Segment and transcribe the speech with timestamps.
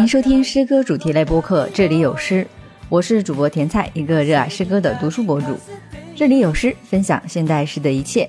[0.00, 2.46] 欢迎收听诗歌主题类播客，这里有诗，
[2.88, 5.48] 我是主播甜菜，一个热爱诗歌的读书博主。
[6.16, 8.26] 这里有诗，分享现代诗的一切。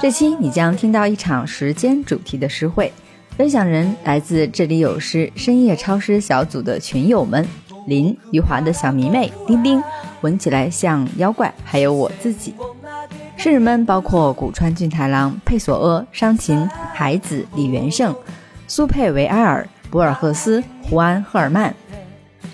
[0.00, 2.90] 这期你将听到一场时间主题的诗会，
[3.36, 7.46] 分享人来自这里有诗深夜超诗小组的群友们：
[7.86, 9.82] 林余华的小迷妹丁丁，
[10.22, 12.54] 闻起来像妖怪，还有我自己。
[13.36, 18.16] 诗人们包括古川俊太郎、佩索阿、商琴、海子、李元胜、
[18.66, 21.74] 苏佩维埃尔、博尔赫斯、胡安·赫尔曼。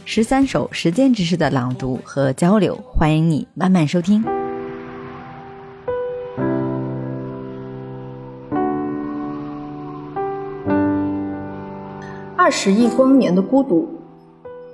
[0.06, 4.24] 十三首时间知识的朗读和交流，欢迎你慢慢收听。
[12.36, 13.86] 二十亿光年的孤独，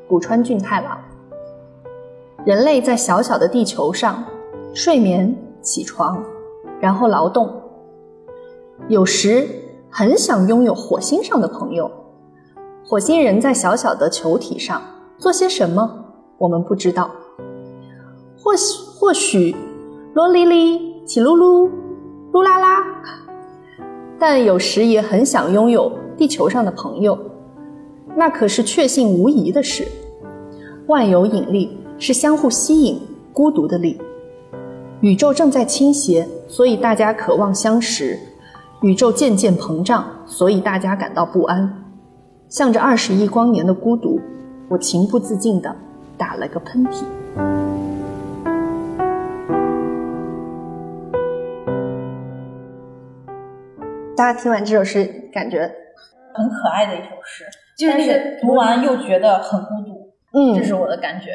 [0.07, 0.97] 古川俊太郎。
[2.45, 4.23] 人类在小小的地球上
[4.75, 5.35] 睡眠。
[5.63, 6.21] 起床，
[6.81, 7.49] 然后劳动。
[8.89, 9.49] 有时
[9.89, 11.89] 很想拥有火星上的朋友。
[12.93, 14.83] 火星人在小小的球体上
[15.17, 16.05] 做些什么，
[16.37, 17.11] 我们不知道。
[18.39, 19.57] 或许或许，
[20.13, 21.71] 罗哩哩，起噜噜，
[22.33, 22.85] 噜啦啦。
[24.19, 27.19] 但有时也很想拥有地球上的朋友，
[28.15, 29.89] 那可是确信无疑的事。
[30.87, 33.01] 万有引力是相互吸引
[33.33, 33.99] 孤独的力。
[35.01, 38.19] 宇宙正在倾斜，所以大家渴望相识；
[38.83, 41.82] 宇宙渐渐膨胀，所以大家感到不安。
[42.53, 44.21] 向着二十亿光年的孤独，
[44.69, 45.75] 我情不自禁地
[46.19, 47.03] 打了个喷嚏。
[54.15, 55.61] 大家听完这首诗，感觉
[56.35, 57.47] 很可爱的一首诗，
[57.79, 60.13] 就是那个读完又觉得很孤独。
[60.35, 61.31] 嗯，这是我的感觉。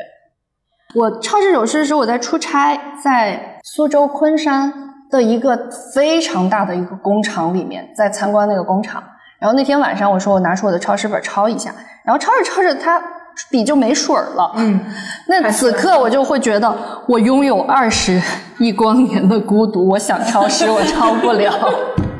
[0.93, 4.71] 我抄这首诗的时候，我在出差，在苏州昆山
[5.09, 9.03] 的一个非常大的一个工厂里面，在参观那个工厂。
[9.39, 13.01] 然后那天晚上，我说我拿出我的抄诗本抄一下，然后抄着抄着，它
[13.49, 14.51] 笔就没水了。
[14.55, 14.79] 嗯，
[15.27, 16.75] 那此刻我就会觉得，
[17.07, 18.21] 我拥有二十
[18.59, 21.51] 亿光年的孤独，我想抄诗，我抄不了，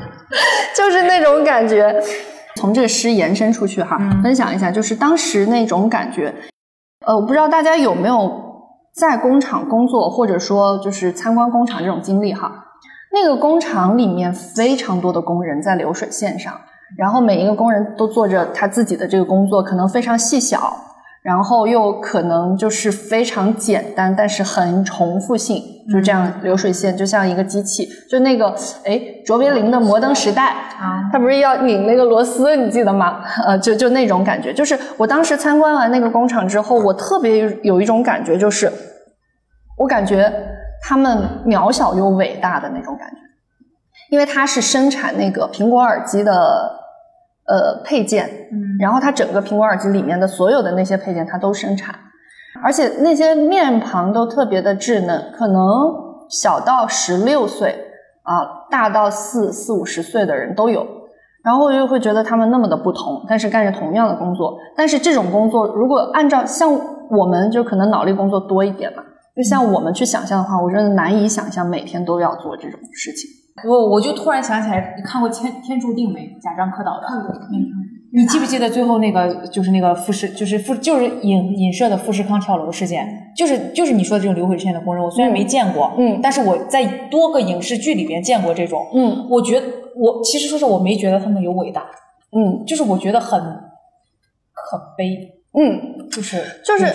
[0.76, 1.96] 就是那种感觉。
[2.56, 6.34] 从这个诗延伸出去哈，分享一下，就是当时那种感觉。
[7.06, 8.46] 呃，我不知道大家有没有。
[9.00, 12.66] 在工厂工作，或者说就是参观工厂这种经历哈，
[13.14, 16.52] 那个工厂里面非常多的工人在流水线上，
[16.96, 20.84] 然后每一个工人都做着他自己的这个工作，可能非常细小。
[21.24, 25.62] 然后又可能就是非常简单，但是很重复性，
[25.92, 28.56] 就这样流水线就像一个机器，就那个
[28.86, 30.44] 哎，卓别林的《摩登时代》
[30.82, 33.22] 啊，他不是要拧那个螺丝，你记得吗？
[33.46, 38.72] 呃，就就那种感觉，就是我当时参观完那个工厂之后，我特别有一种感觉，就是
[39.78, 40.32] 我感觉
[40.82, 43.18] 他们渺小又伟大的那种感觉，
[44.10, 46.76] 因为它是生产那个苹果耳机的。
[47.50, 51.96] 呃，配件，嗯，然后它整个苹果耳机里面的所有的那些配件，它都生产，
[52.62, 55.64] 而且那些面庞都特别的稚嫩，可能
[56.30, 57.74] 小到十六岁
[58.24, 60.86] 啊，大到四四五十岁的人都有，
[61.42, 66.78] 然后我就会觉得他们那么的不同，但是干着同样的工作，但是这种工作如果按照像
[67.10, 69.02] 我们就可能脑力工作多一点嘛，
[69.34, 73.30] 就像我们去想象的话，我真的难以想象每天都要做这种事情。
[73.66, 76.38] 我我就突然想起来，你看过《天天注定》没？
[76.42, 77.08] 贾樟柯导的。
[77.08, 77.34] 看过。
[78.14, 85.04] 你记不记得最后那个，就是那个富士，就是富，就是影影射的富士康跳楼事件，就是就是你说的这种流水线的工人。
[85.04, 91.84] 我虽然没见过，嗯，但是我在多个影视剧里边见过这种，嗯，我觉得我其实说实话，我没觉得他们有伟大，
[92.32, 93.40] 嗯，就是我觉得很
[94.54, 96.86] 可悲，嗯，就是就是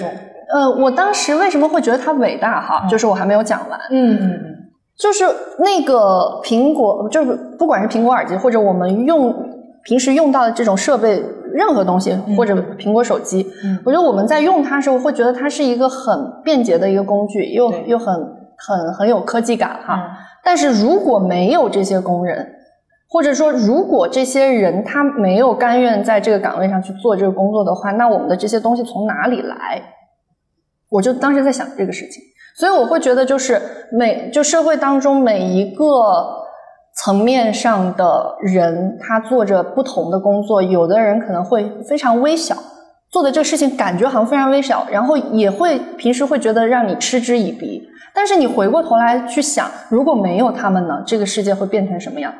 [0.52, 2.60] 呃，我当时为什么会觉得他伟大？
[2.60, 4.58] 哈，就是我还没有讲完，嗯嗯嗯。
[4.98, 5.24] 就是
[5.58, 9.34] 那个苹果，就是不管是苹果耳机，或者我们用
[9.84, 11.20] 平时用到的这种设备，
[11.52, 13.44] 任何东西，或者苹果手机，
[13.84, 18.14] 我觉得我们在用它的时候，会觉得它是一个很便捷的一个工具，又又很
[18.56, 20.08] 很很有科技感哈。
[20.44, 22.54] 但是如果没有这些工人，
[23.08, 29.82] 或者说如果这些人他没有甘愿在这个岗位上去做这个工作的话，那我们的这些东西从哪里来？
[30.90, 32.22] 我就当时在想这个事情。
[32.56, 33.60] 所以我会觉得，就是
[33.90, 35.86] 每就社会当中每一个
[36.96, 40.62] 层面上的人，他做着不同的工作。
[40.62, 42.54] 有的人可能会非常微小，
[43.10, 47.82] 做的这个事情感觉好像非常微小，然后也会平时会觉得让你嗤之以鼻。
[48.14, 52.32] 但是你回过头来去想，如果没有他们呢，这个世界会变成什么样？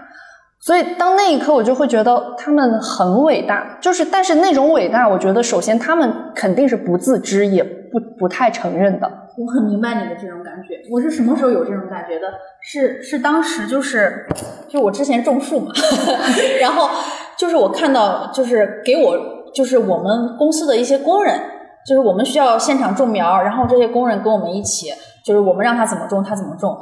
[0.61, 3.79] 所以当那一刻，我就会觉得他们很伟大。
[3.81, 9.11] 就是，但是那种伟大，我觉得首先他们肯定是不自知，也不不太承认的。
[9.37, 10.81] 我很明白你的这种感觉。
[10.91, 12.29] 我是什么时候有这种感觉的？
[12.61, 14.27] 是是当时就是，
[14.69, 15.73] 就我之前种树嘛，
[16.61, 16.89] 然后
[17.37, 19.17] 就是我看到就是给我
[19.55, 21.41] 就是我们公司的一些工人，
[21.87, 24.93] 就是我们需要现场种苗，然后这些工人跟我们一起，
[25.25, 26.77] 就是我们让他怎么种他怎么种。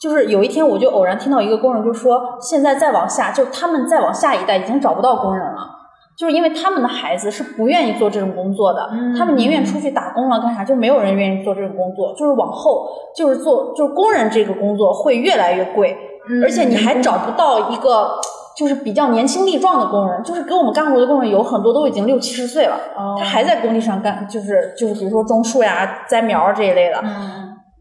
[0.00, 5.70] 就是有一天我就偶然听到一个工人就说，现在再往下，就他们再往下一代已经找不到工人了。
[6.16, 8.88] 就是因为他们的孩子是不愿意做这种工作的，
[9.18, 10.64] 他们宁愿出去打工了，干啥？
[10.64, 12.14] 就没有人愿意做这种工作。
[12.14, 15.96] 就是往后，就是做就是工人这个工作会越来越贵，
[16.42, 18.20] 而且你还找不到一个
[18.56, 20.22] 就是比较年轻力壮的工人。
[20.22, 22.78] 就是给我们干活的工人有很多都已经六七十岁了，
[23.18, 27.02] 他还在工地上干，就是就是比如说种树呀、栽苗这一类的，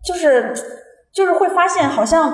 [0.03, 0.53] 就是
[1.13, 2.33] 就是会发现好像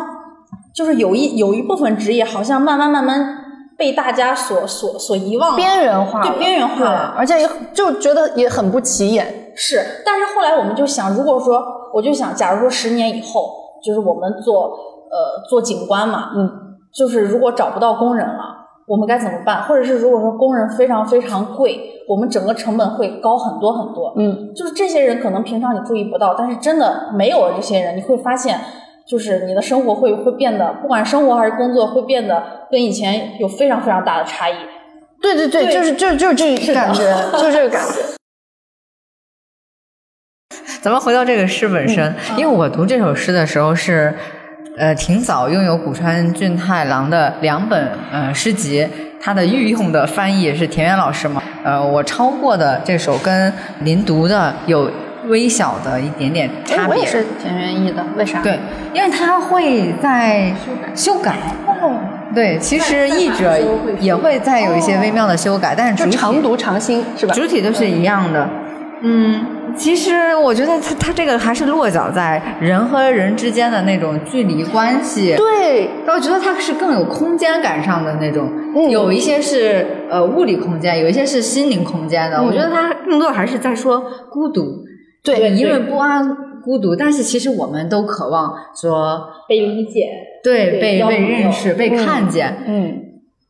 [0.74, 3.36] 就是有一有一部分职业好像慢慢慢慢。
[3.80, 9.54] 被大家所所所遗忘，边缘化，对边缘化了，而且也就觉得也很不起眼。
[9.56, 13.50] 是，但是后来我们就想，如果说，我就想，假如说十年以后，
[13.82, 14.64] 就是我们做
[15.10, 16.52] 呃做景观嘛，嗯，
[16.94, 18.44] 就是如果找不到工人了，
[18.86, 19.64] 我们该怎么办？
[19.64, 21.80] 或者是如果说工人非常非常贵，
[22.10, 24.14] 我们整个成本会高很多很多。
[24.18, 28.60] 嗯，就是这些人可能平常你注意不到，但是真的没有了这些人，你会发现。
[29.10, 34.54] 就是你的生活会会变得，不管生活还是工作，会变得跟以前有非常非常大的差异。
[35.20, 37.96] 对对对，就是就 就是这个感觉，就这个感觉。
[40.84, 44.14] 咱们回到这个诗本身，因为我读这首诗的时候是，
[44.78, 48.88] 呃，挺早拥有古川俊太郎的两本呃诗集，
[49.20, 54.90] 他的御用的翻译是田园老师嘛，呃，我抄过的这首跟您读的有。
[55.28, 56.96] 微小的一点点差别。
[56.96, 58.42] 我也是挺愿意的，为啥？
[58.42, 58.60] 对，
[58.94, 60.54] 因为他会在
[60.96, 61.36] 修改。
[61.68, 62.00] 哦。
[62.34, 63.58] 对，其实译者
[64.00, 67.34] 也会再有一些微妙的修改，但是主体常读常新是吧？
[67.34, 68.48] 主体都是一样的。
[69.02, 75.36] 嗯，其实我觉得他他这个还是落脚在人和人之间的那种距离关系。
[75.38, 75.90] 对。
[76.06, 78.50] 我觉得它是更有空间感上的那种，
[78.90, 82.42] 有一些是呃物理空间，有一些是心灵空间的。
[82.42, 84.84] 我觉得它更多还是在说孤独。
[85.36, 90.10] 对，因为不安、孤独，但是其实我们都渴望说被理解，
[90.44, 92.64] 对，被被认识、被看见。
[92.66, 93.02] 嗯，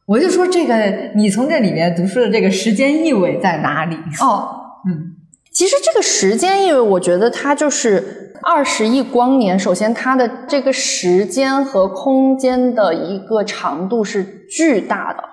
[0.06, 0.76] 我就说这个，
[1.16, 3.96] 你从这里面读出的这个时间意味在哪里？
[4.22, 4.50] 哦，
[4.88, 5.16] 嗯，
[5.52, 9.58] 其实这个时间意味，我觉得它就是二十亿光年。
[9.58, 15.24] 首先，它的这个时间和空间的一个长度是巨大的，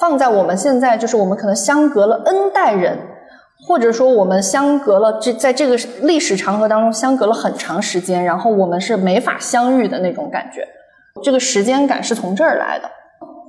[0.00, 2.98] 放在我们现在，就是我们可能相隔了 N 代人。
[3.72, 10.68] 或者说，我们相隔了这在这个历史长河当中相隔了很长时间，然后我们是没法相遇的那种感觉。
[11.22, 12.90] 这个时间感是从这儿来的。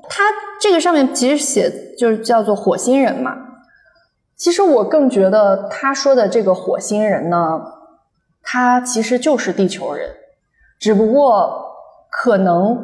[0.08, 0.24] 他
[0.62, 3.36] 这个上面其实写就是叫做火星人嘛。
[4.38, 7.62] 其实我更觉得他说的这个火星人呢，
[8.42, 10.10] 他其实就是地球人，
[10.80, 11.66] 只不过
[12.10, 12.82] 可能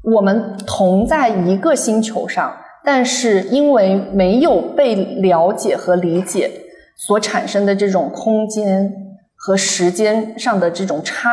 [0.00, 2.56] 我们同在一个星球上。
[2.84, 6.50] 但是因为没有被了解和理解，
[6.96, 8.92] 所产生的这种空间
[9.34, 11.30] 和时间上的这种差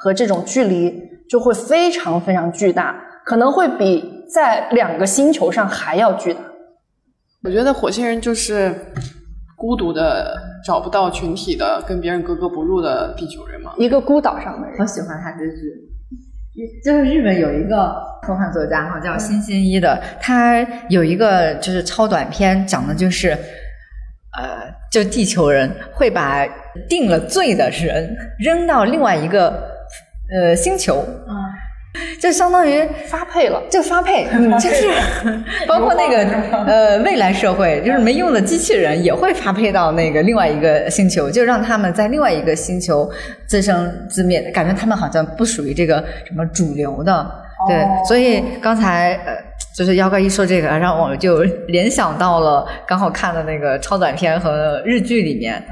[0.00, 0.92] 和这种距离，
[1.30, 6.40] 就会非常非常巨大，可能会比在两个星球上还要巨大。
[7.44, 8.74] 我觉得火星人就是
[9.56, 14.76] 孤独的、找不到群体的、跟别人格格不入的地球人嘛，一个孤岛上的人。
[14.80, 15.87] 我喜欢他这句。
[16.84, 26.46] 就是日本有一个科幻作家哈，叫新新一的，他有一个就是超短片，讲的就是，呃，就地球人会把
[26.88, 29.70] 定了罪的人扔到另外一个
[30.32, 31.04] 呃星球。
[32.20, 34.26] 就相当于发配了，就发配，
[34.60, 34.88] 就是
[35.66, 36.24] 包括那个
[36.66, 43.10] 呃未来社会，就是没用的机器人也会发配到那个另外一个星球，就让他们在另外一个星球
[43.46, 47.30] 自生自灭，感觉他们好像不属于这个什么主流的，
[47.68, 49.36] 对，所以刚才呃
[49.74, 55.62] 就是妖怪一说这个，让我就联想到了刚好看的那个超短片和日剧里面。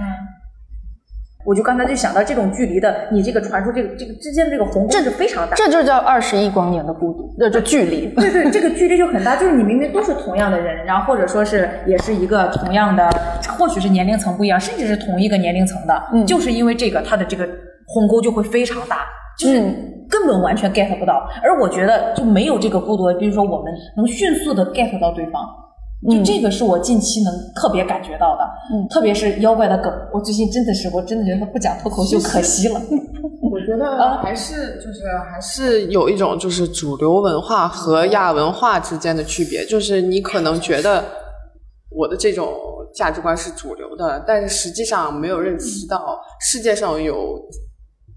[1.46, 8.08] 我就刚才就想到这种距离的，你这个传输这个这个之间的这个鸿沟是非常大，这就叫二十亿光年的孤独，这就距离。
[8.16, 13.08] 对对，这个距离就很大，就是你明明都是同样的人，然后或者说是也是一个同样的，
[13.56, 17.48] 或许是年龄层不一样，甚至是同一个年龄层的，嗯，就是因为这个，它的这个
[17.86, 19.06] 鸿沟就会非常大，
[19.38, 19.60] 就是
[20.10, 21.28] 根本完全 get 不到。
[21.44, 25.42] 而我觉得就没有这个孤独，比如说我们能迅速的 get 到对方。
[26.10, 32.80] 就这个是我近期能特别感觉到的，嗯，特别是妖怪的梗，我最近真的是，我真的觉得不讲脱口秀可惜了。
[33.50, 41.02] 我觉得还是就是还是有一种就是主流文化和亚文化之间的区别，就是你可能觉得
[41.90, 42.52] 我的这种
[42.94, 47.40] 价值观是主流的，但是实际上没有认识到世界上有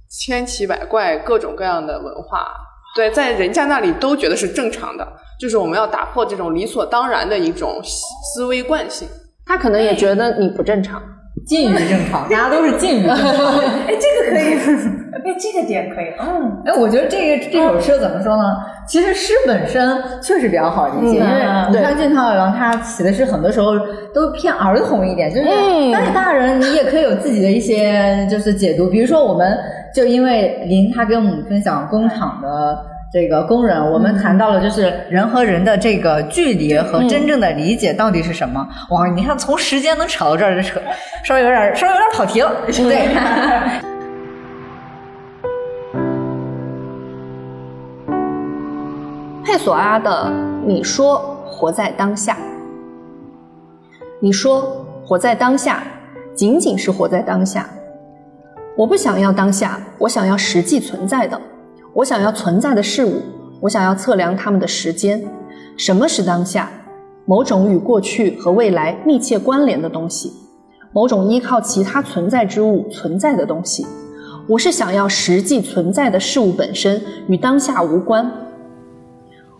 [0.09, 2.48] 千奇百怪各种各样的文化，
[2.96, 5.08] 对，在人家那里都觉得是正常的。
[5.39, 9.08] 就是我们要打破这种理所当然的一种思维惯性。
[9.46, 11.01] 他可能也觉得你不正常。
[11.48, 13.25] 近于正常，大家都是近于正常。
[13.88, 14.53] 哎，这个可以，
[15.24, 18.43] 哎，这个点可以，嗯，哎，我觉得这个这首诗怎么说呢？
[18.88, 21.25] 其实诗本身确实比较好理解，因为
[21.72, 23.72] 你看俊涛郎他写的诗很多时候
[24.13, 25.48] 都偏儿童一点，就是
[25.93, 29.58] 但是大人你也可以有自己的一些就是解读，比如说我们
[29.93, 32.86] 就因为林他跟我们分享工厂的。
[33.12, 38.63] 这个工人，我们谈到了就是人和人的这个距离和真正的理解到底是什么？
[38.91, 40.79] 哇，你看从时间能扯到这儿就扯，
[41.24, 43.10] 稍微有点稍微有点跑题了， 对。
[49.43, 50.31] 佩索阿的，
[50.63, 51.17] 你说
[51.48, 52.38] 活在当下，
[54.19, 55.81] 你说活在当下，
[56.36, 57.67] 仅仅是活在当下。
[58.79, 61.38] 我不想要当下，我想要实际存在的。
[61.91, 63.21] 我想要存在的事物，
[63.59, 65.21] 我想要测量它们的时间。
[65.75, 66.71] 什么是当下？
[67.25, 70.31] 某种与过去和未来密切关联的东西，
[70.93, 73.86] 某种依靠其他存在之物存在的东西。
[74.48, 78.31] 我是想要实际存在的事物本身与当下无关。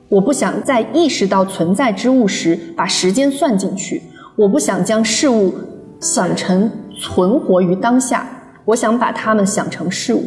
[0.07, 4.01] 我不想在意识到存在之物时把时间算进去。
[4.38, 5.53] 我不想将事物
[5.99, 8.25] 想成存活于当下。
[8.65, 10.23] 我想把它们想成事物。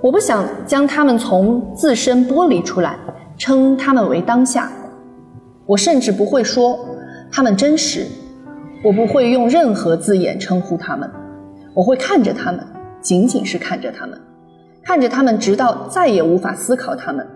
[0.00, 2.98] 我不想将它们从自身剥离出来，
[3.38, 4.70] 称它们为当下。
[5.66, 6.78] 我甚至不会说
[7.32, 8.06] 它们真实。
[8.84, 11.10] 我不会用任何字眼称呼它们。
[11.72, 12.60] 我会看着它们，
[13.00, 14.20] 仅仅是看着它们，
[14.82, 17.26] 看着它们，直到再也无法思考它们，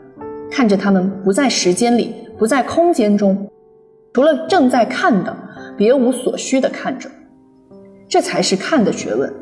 [0.50, 3.48] 看着它们不在时间里，不在空间中，
[4.12, 5.34] 除了正在看的，
[5.74, 7.08] 别无所需的看着。
[8.06, 9.32] 这才是看的学问，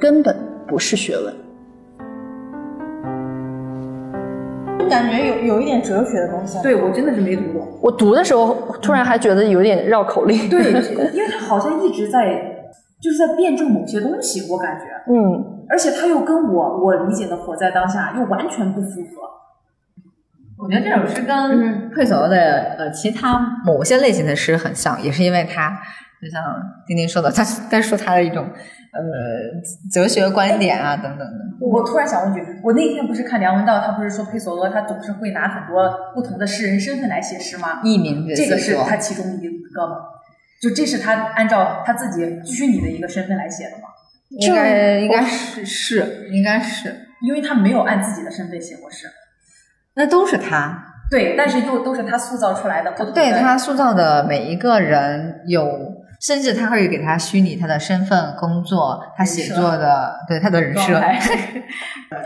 [0.00, 0.36] 根本
[0.66, 1.34] 不是学问。
[4.88, 7.68] 感觉有有一点哲学的东西，对我真的是没读懂。
[7.82, 10.48] 我读的时候突然还觉得有点绕口令。
[10.48, 10.72] 对，
[11.12, 12.64] 因为他好像一直在
[12.98, 19.28] 就是在辩证某些东西，我感觉，嗯，而且他又跟我我理解的活在当下又完全不符合。
[20.56, 25.78] 我觉得这首诗跟佩索的呃其他某些类型的诗很像，也是因为他
[26.20, 26.42] 就像
[26.86, 28.48] 丁丁说的，他 在说他的一种。
[28.90, 29.02] 呃，
[29.92, 31.34] 哲学观点啊，等等的。
[31.60, 37.80] 我突然想问句，我那天不是看梁文道，他不是说佩索阿他总是会拿很多不同的诗人身份来写诗吗？
[37.84, 39.96] 艺名这个是他其中一个吗？
[40.60, 43.84] 就这是他按照他自己虚拟的一个身份来写的吗？
[44.30, 49.06] 应该应该是是应该是，因为他没有按自己的身份写过诗。
[49.94, 50.82] 那都是他。
[51.10, 52.90] 对，但是又都是他塑造出来的。
[53.12, 55.87] 对他塑造的每一个人有。
[56.20, 61.00] 甚至他会给他虚拟他的身份、工作，他写作的对他的人设，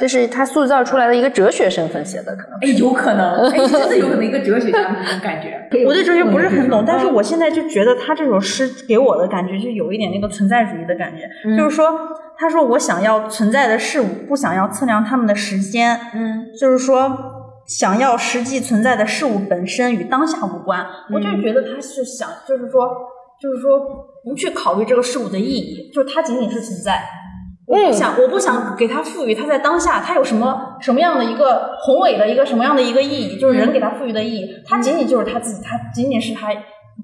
[0.00, 2.58] 这 是他塑造出来的一个哲学身份写的，可能。
[2.62, 5.58] 哎，有可能， 哎，真的有可能一个哲学家那种感觉。
[5.86, 11.90] 我对哲学不是很懂，但是我现在就觉得他这首诗给我的感觉就有一点那个存在主义的感觉，就是说，
[12.38, 17.14] 他说我想要存在的事物，不想要测量他们的时间，嗯，就是说
[17.66, 23.11] 想要实际存在的事物本身与当下无关，我就觉得他是想，就是说。
[23.42, 23.80] 就是说，
[24.22, 27.02] 不去考虑这个事物的意义，就是它仅仅是存在。
[27.66, 36.50] 我不想，我不想给它赋予它在当下它有什么什么样的一个宏伟的一个什么样的一个意义，就是人给它赋予的意义，它仅仅就是它自己，它仅仅是它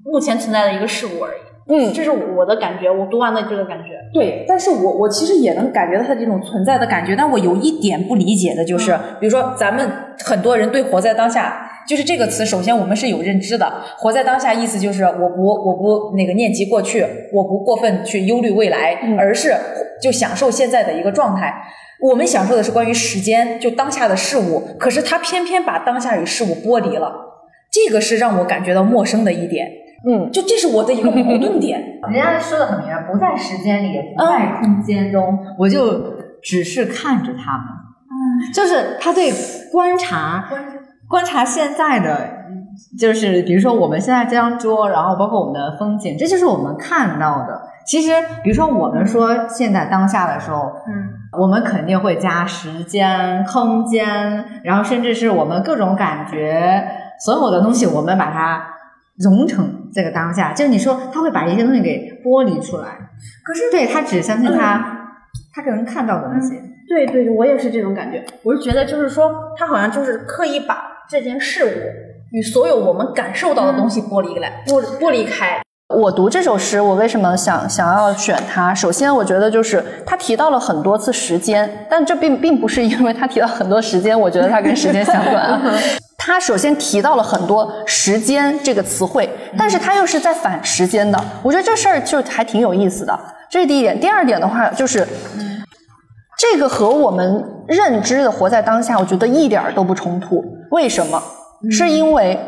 [0.05, 1.41] 目前存在的一个事物而已。
[1.71, 3.99] 嗯，这是我的感觉，我读完的这个感觉。
[4.13, 9.89] 对，但是我我其实也能感觉到它这种存在的感觉，但我有一点不理解的就是，比如说咱们
[10.23, 11.68] 很多人对活在当下。
[11.87, 13.71] 就是这个词，首先我们是有认知的。
[13.97, 19.55] 活在当下，意思就是我不我不那个念及过去，我不过分去忧虑未来，而是
[20.01, 21.53] 就享受现在的一个状态。
[22.01, 24.61] 我们享受的是关于时间，就当下的事物。
[24.79, 27.11] 可是他偏偏把当下与事物剥离了，
[27.71, 29.67] 这个是让我感觉到陌生的一点。
[30.07, 31.77] 嗯，就这是我的一个矛盾点。
[32.09, 37.65] 人家说的很明白，不在时间里，不在空间中，我就只是看着他们。
[38.07, 39.33] 嗯，就是他对
[39.69, 40.49] 观察。
[41.09, 42.29] 观察现在的，
[42.99, 47.59] 就是比如说我们现在这张桌，然后包括我们的风景，这就是我们看到的。
[47.83, 48.11] 其实，
[48.43, 51.09] 比如说我们说现在当下的时候，嗯，
[51.41, 56.87] 我们肯定会加时间、空间，然后甚至是我们各种感觉，
[57.25, 58.63] 所有的东西，我们把它
[59.17, 60.53] 融成这个当下。
[60.53, 62.89] 就是你说他会把一些东西给剥离出来，
[63.43, 65.07] 可是对他只相信他，
[65.55, 66.53] 他可能看到的东西。
[66.87, 68.23] 对对，我也是这种感觉。
[68.43, 70.98] 我是觉得，就是说他好像就是刻意把。
[71.09, 71.69] 这件事物
[72.31, 75.59] 与所有我们感受到的东西剥离来，剥剥离开。
[75.95, 78.75] 我读这首诗，我为什么想想要选它？
[78.75, 85.59] 首先，我觉得就是他提到了很多次时间，但这并并不是因为他提到很多时间，我觉得它跟时间相关。
[86.15, 91.19] 他首先提到了很多时间这个词汇，但是他又是在反时间的。
[91.41, 93.19] 我觉得这事儿就还挺有意思的。
[93.49, 93.99] 这是第一点。
[93.99, 95.07] 第二点的话，就是
[96.39, 100.41] 这个和我们认知的活在当下，我觉得一点儿都不冲突。
[100.71, 101.21] 为什么？
[101.69, 102.39] 是因为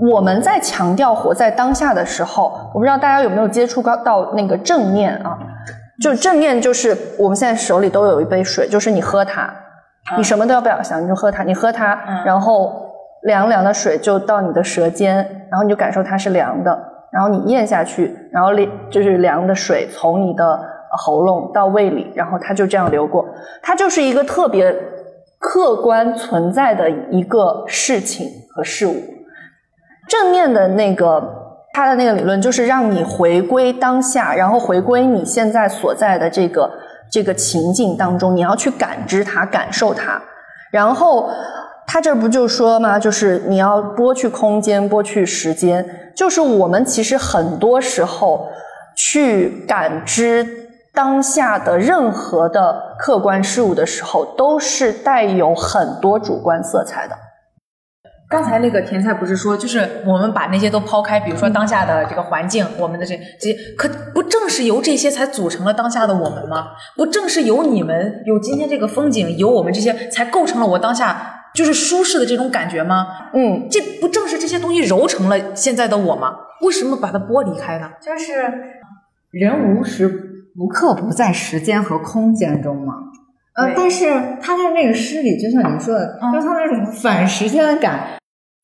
[0.00, 5.38] 我们在强调活在当下的时候，我不知道大家有没有接触到到那个正念啊？
[6.02, 9.48] 就正念就是我们现在手里都有一杯水，就是你喝它，
[10.16, 12.90] 你什么都要不要想，你就喝它，你喝它，然后
[13.22, 15.16] 凉凉的水就到你的舌尖，
[15.48, 16.76] 然后你就感受它是凉的，
[17.12, 20.60] 然后你咽下去，然后凉就是凉的水从你的
[20.96, 23.24] 喉咙到胃里，然后它就这样流过，
[23.62, 24.74] 它就是一个特别
[25.38, 28.94] 客观存在的一个事情和事物。
[30.08, 31.22] 正面的那个
[31.74, 36.70] 它的那个理论就是让你回归当下，然后回归你现在所在的这个
[37.12, 40.20] 这个情境当中，你要去感知它、感受它。
[40.70, 41.30] 然后
[41.86, 42.98] 他这不就说吗？
[42.98, 48.46] 就是你要拨去空间、拨去时间，就是我们其实很多时候
[48.94, 50.67] 去感知
[50.98, 57.16] 当下的任何的客观事物的时候，都是带有很多主观色彩的。
[58.28, 66.70] 刚才那个甜菜不是说，就是我们把那些都抛开，比如说当下的这个环境，我们的这这些，可不正是由这些才组成了当下的我们吗？
[66.96, 73.06] 不正是由你们，有今天这个风景，有我们这些，才构成了我当下就是舒适的这种感觉吗？
[73.34, 76.34] 嗯，这不正是这些东西揉成了现在的我吗？
[76.62, 77.88] 为什么把它剥离开呢？
[78.02, 78.34] 就是
[79.30, 82.94] 人无时无刻不在时间和空间中吗。
[83.54, 88.18] 呃，但是他在那个诗里，就像你说的，就他那种反时间感，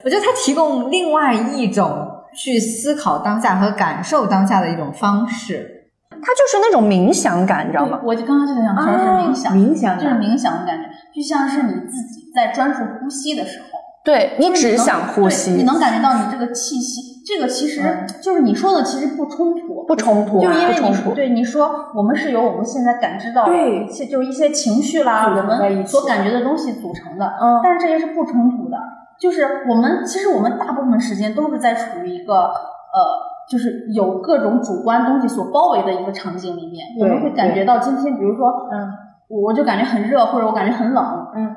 [0.04, 5.70] 我觉得他提供另外一种去思考当下和感受当下的一种方式。
[6.10, 8.00] 他就是那种冥想感，你知道吗？
[8.02, 13.66] 我就刚刚就想说是冥想，冥想就是冥想的感觉，就像是你自己在专注呼吸的时候，
[14.04, 17.80] 对你只想呼吸，你能感觉到你这个气息，这个其实
[18.20, 21.08] 就是你说的，其实不冲突，不冲突，就是因为不冲突。
[21.10, 27.24] 你对你说，我们是由我们现在感知到的对一些，就是一些情绪啦，我们所感觉的东西组成的。
[27.40, 28.76] 嗯但是这些是不冲突的，
[29.18, 33.00] 就是我们其实我们大部分时间都是在处于一个呃，
[33.48, 38.92] 就是有各种主观东西所包围的一个场景里面，我们会感觉到今天，比如说，嗯，
[39.28, 41.56] 我就感觉很热，或者我感觉很冷，嗯。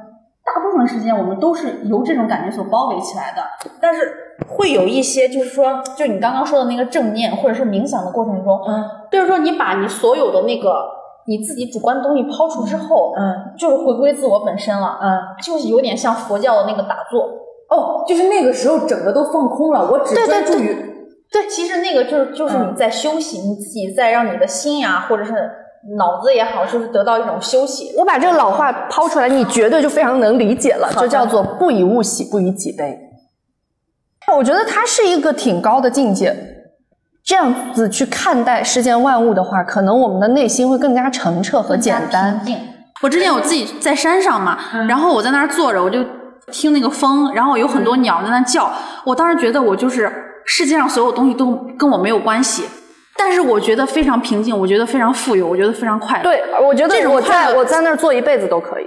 [0.56, 3.42] 大部分时间我们都是由这种感觉所包围起来的，
[3.82, 4.14] 但是
[4.48, 10.86] 会有一些，就是说，就你刚刚说的那个正念或者是冥想的过程中，嗯，就是说你把你所有的那个
[11.28, 17.30] 你自己主观的东西抛除之后，嗯，就是回归自我本身了，嗯，就是有点像佛教的那个打坐。
[17.70, 20.74] 哦，就是那个时候整个都放空了，我只专注对于
[21.30, 25.34] 对，其实那个就是就是你在休息，你自己在让你的心呀，或者是
[25.98, 27.94] 脑子也好，就是得到一种休息。
[27.98, 32.98] 我把这个老话抛出来，你绝对就非常能理解了，就叫做“不以物喜，不以己悲”。
[34.36, 36.36] 我觉得它是一个挺高的境界。
[37.24, 42.42] 这样子去看待世间万物的话，可能我们的内心会更加澄澈和简单。
[43.02, 46.04] 我之前我自己在山上嘛，然后我在那儿坐着，我就
[46.52, 48.72] 听那个风，然后有很多鸟在那叫。
[49.06, 50.10] 我当时觉得我就是
[50.46, 52.64] 世界上所有东西都跟我没有关系，
[53.18, 56.24] 但是我觉得非常平静，我觉得非常富有，我觉得非常快乐。
[56.24, 58.86] 对，我觉得这种我快乐在我在那儿坐一辈子都可以。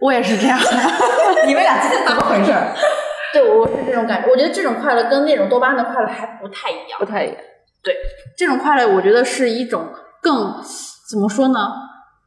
[0.00, 0.58] 我也是这样。
[1.46, 2.52] 你们俩今天怎么回事？
[3.32, 4.28] 对，我是这种感觉。
[4.30, 7.04] 我觉得这种快乐跟那种多巴胺的快乐还不太一样不。
[7.04, 7.36] 太一样。
[7.82, 7.94] 对，
[8.36, 9.88] 这种快乐，我觉得是一种
[10.20, 10.54] 更
[11.08, 11.58] 怎么说呢？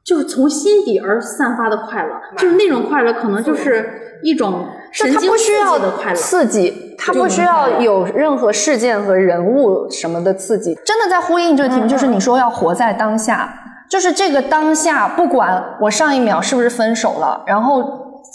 [0.03, 6.15] 就是从心底而散发的快乐，就是那种快乐，可能就是一种神经刺不需要的快乐。
[6.15, 10.73] 刺激，它不需要有任何事件和人物什么的刺激。
[10.85, 13.53] 真的在呼应这个题目，就是你说要活在当下，
[13.89, 17.83] 就是这个当下，不管我上一秒是不是分手了，然后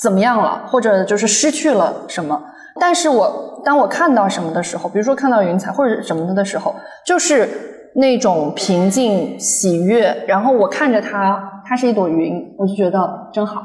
[0.03, 2.40] 怎么样了，或者就是失去了什么，
[2.81, 6.75] 但是我当我看到什么的时候，比如说看到云彩或者什么的时候，
[7.07, 7.49] 就是
[7.94, 13.62] 那种平静喜悦，然后我看着它，它是一朵云，我就觉得真好。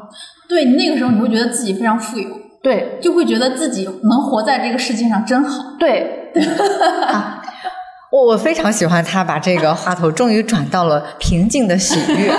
[0.48, 2.30] 对你那个时候，你会觉得自己非常富有，
[2.64, 5.76] 对就会觉得自己能活在这个世界上真好。
[5.78, 6.32] 对，
[8.10, 12.34] 我我非常喜欢他把这个话头终于转到了平静的喜悦。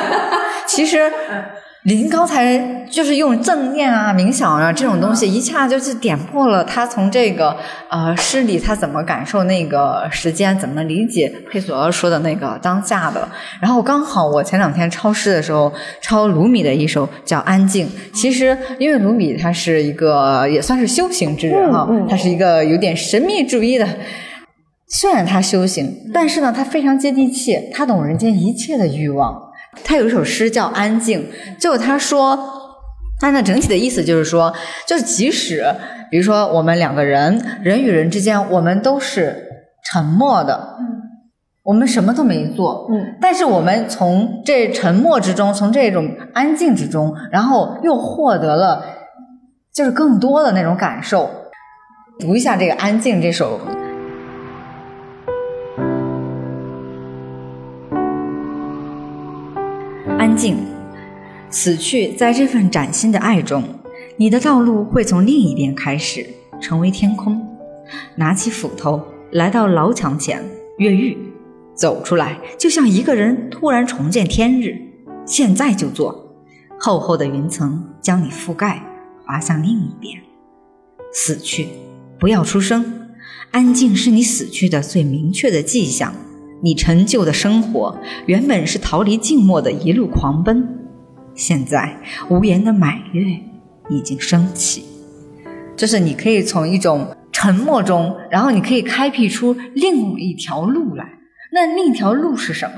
[0.67, 1.13] 其实，
[1.85, 7.55] 林刚才就是用正念啊、冥想啊这种东西，一下就是点破了他从这个
[7.91, 13.29] 呃诗里他怎么感受那个时间，怎么理解佩索尔说的那个当下的。
[13.61, 15.71] 然后刚好我前两天抄诗的时候
[16.01, 23.87] 抄鲁米的一首叫《安静》，其实因为鲁米他是一个也算是修行之人哈，他是一个有点神秘主义的。
[24.89, 29.44] 虽然他修行，但是呢，他非常接地气，他懂人间一切的欲望。
[29.83, 31.29] 他有一首诗叫《安静》，
[31.61, 32.39] 就他说，
[33.21, 34.55] 它的整体的意思就是说，
[34.87, 35.65] 就是即使
[36.11, 39.49] 比如说我们两个人人与人之间，我们都是
[39.85, 40.87] 沉默的，嗯，
[41.63, 48.85] 我们什么都没做，嗯，但是我们从这沉默之中，从这种安静之中，然后又获得了
[49.75, 51.31] 就是更多的那种感受。
[52.21, 53.59] 读一下这个《安静》这首。
[60.37, 60.57] 静，
[61.51, 63.63] 死去在这份崭新的爱中，
[64.17, 66.27] 你的道路会从另一边开始，
[66.61, 67.41] 成为天空。
[68.17, 69.01] 拿起斧头，
[69.33, 70.43] 来到牢墙前
[70.79, 71.17] 越狱，
[71.75, 74.77] 走出来，就像一个人突然重见天日。
[75.27, 76.35] 现在就做，
[76.79, 78.83] 厚厚的云层将你覆盖，
[79.25, 80.19] 滑向另一边。
[81.13, 81.69] 死去，
[82.19, 83.09] 不要出声，
[83.53, 86.13] 安静是你死去的最明确的迹象。
[86.65, 90.67] 你陈旧的生活原本是逃离静默的一路狂奔，
[91.35, 91.95] 现在
[92.31, 93.23] 无言的满月
[93.91, 94.83] 已经升起。
[95.77, 101.05] 就是你可以从一种沉默中，然后你可以开辟出另一条路来。
[101.53, 102.77] 那另一条路是什么？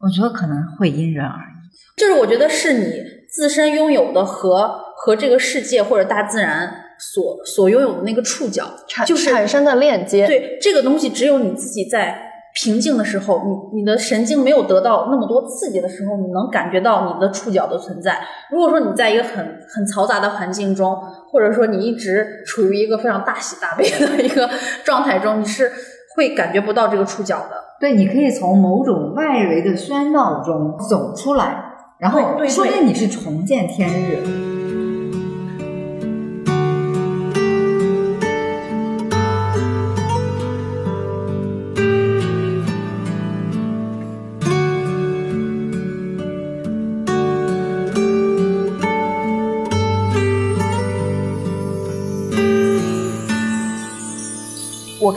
[0.00, 1.72] 我觉得可能会因人而异。
[1.96, 2.92] 就是我觉得是你
[3.30, 8.70] 自身拥有的和和这个世界或者大自然所所拥有的那个触角，
[9.06, 10.26] 就是产生的链接。
[10.26, 12.28] 对这个东西，只有你自己在。
[12.54, 18.20] 平静的时候，你你的神经没有得到那么多刺激的时候，你能感觉到你的触角的存在。
[18.50, 19.38] 如果说你在一个很
[19.68, 20.94] 很嘈杂的环境中，
[21.30, 24.48] 或者说你一直处于一个非常大喜大悲的一个
[24.84, 25.72] 状态中，你是
[26.14, 27.56] 会感觉不到这个触角的。
[27.80, 34.61] 对，你可以从某种外围的喧闹中走出来，然后说明你是重见天日。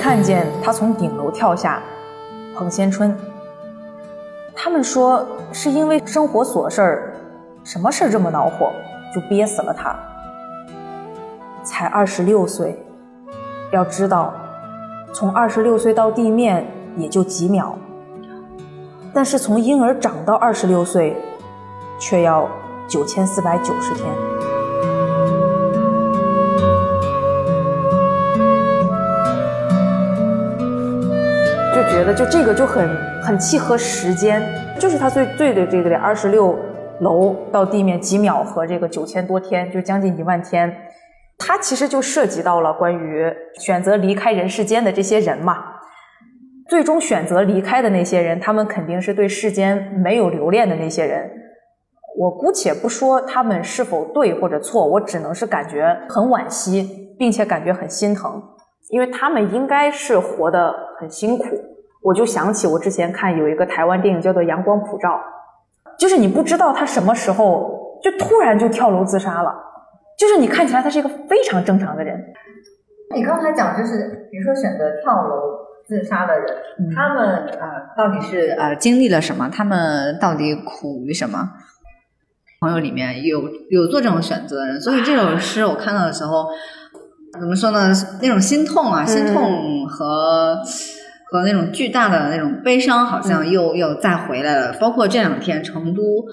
[0.05, 1.81] 看见他从顶楼跳下，
[2.55, 3.17] 彭先春。
[4.55, 7.13] 他们说是因为生活琐事儿，
[7.63, 8.71] 什么事儿这么恼火，
[9.11, 9.97] 就憋死了他。
[11.63, 12.79] 才二十六岁，
[13.71, 14.31] 要知道，
[15.11, 17.75] 从二十六岁到地面也就几秒，
[19.11, 21.17] 但是从婴儿长到二十六岁，
[21.97, 22.47] 却要
[22.87, 24.05] 九千四百九十天。
[31.95, 32.89] 觉得就这个就很
[33.21, 34.43] 很契合时间，
[34.77, 36.53] 就是他最最的这个点二十六
[36.99, 40.69] 楼到地面几秒和这个九千多天，就将近一万天，
[41.37, 45.55] 它其实就涉及到了关于选择离开人世间的这些人嘛。
[46.67, 51.31] 最终选择离开的那些人，他们肯定是对世间没有留恋的那些人。
[52.17, 58.43] 我姑且不说他们是否对或者错，我只能是感觉很惋惜，并且感觉很心疼，
[58.89, 61.45] 因为他们应该是活得很辛苦。
[62.05, 65.09] 我就想起我之前看有一个台湾电影叫做《阳光普照》，
[65.99, 69.51] 就是你不知道他什么时候就突然就跳楼自杀了，
[70.15, 72.15] 就是你看起来他是一个非常正常的人。
[73.15, 76.45] 你刚才讲就是，比如说选择跳楼自杀的人，
[76.95, 77.25] 他们
[77.59, 79.49] 呃到底是呃经历了什么？
[79.49, 81.53] 他们到底苦于什么？
[82.59, 83.41] 朋友里面有
[83.71, 86.45] 有做这种选择的人，所以这首诗我看到的时候，
[87.39, 87.91] 怎么说呢？
[88.21, 90.55] 那种心痛啊，心痛和。
[91.35, 94.73] 和那种巨大的那种悲伤，好像又又再回来了。
[94.79, 96.25] 包括这两天成都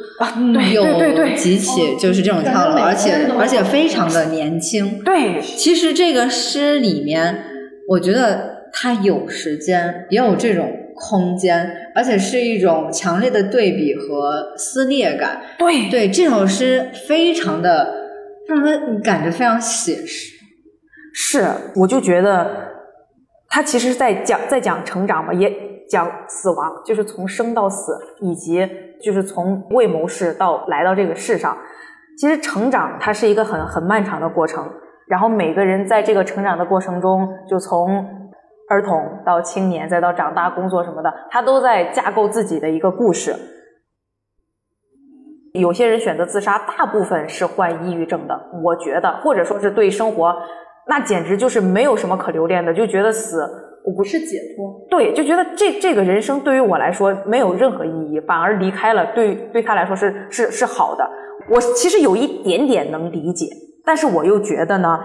[0.72, 5.02] 又几起就是这种跳楼，而且而且非常的年轻。
[5.02, 7.44] 对，其实这个诗里面，
[7.88, 15.40] 我觉得它有时间，也有这种空间，而且是一种强烈的对比和撕裂感。
[15.58, 17.92] 对对，这首诗非常的
[18.48, 20.36] 让人感觉非常写实。
[21.12, 22.70] 是，我就觉得。
[23.54, 25.54] 他其实是在讲在讲成长嘛，也
[25.86, 28.66] 讲死亡，就是从生到死，以及
[29.04, 31.54] 就是从未谋事到来到这个世上。
[32.18, 34.66] 其实成长它是一个很很漫长的过程，
[35.06, 38.02] 然后每个人在这个成长的过程中，就从
[38.70, 43.34] 儿童到青年，再到长大工作什么的，他都在架构自己的一个故事。
[45.52, 48.34] 有些人选择自杀，大部分是患抑郁症的，
[48.64, 50.34] 我觉得，或者说是对生活。
[50.86, 53.40] 那简直就是没有什么可留恋的，就觉得死
[53.84, 61.08] 我不是解脱，对，就觉得这这个人生对于我来说没有任何意义，反而离开了对对他来说是是是好的。
[61.50, 63.46] 我其实有一点点能理解，
[63.84, 64.98] 但是我又觉得呢，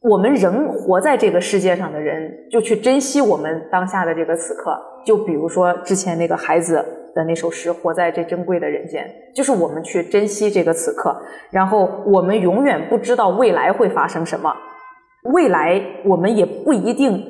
[0.00, 4.78] 我们人活在这个世界上的人，就去珍惜我们当下的这个此刻。
[5.04, 6.74] 就比如说之前那个孩子
[7.14, 9.04] 的那首诗《活在这珍贵的人间》，
[9.36, 11.16] 就是我们去珍惜这个此刻。
[11.50, 14.54] 然后我们永远不知道未来会发生什么，
[15.24, 17.22] 未来我们也不一定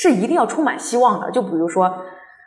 [0.00, 1.30] 是一定要充满希望的。
[1.30, 1.92] 就比如说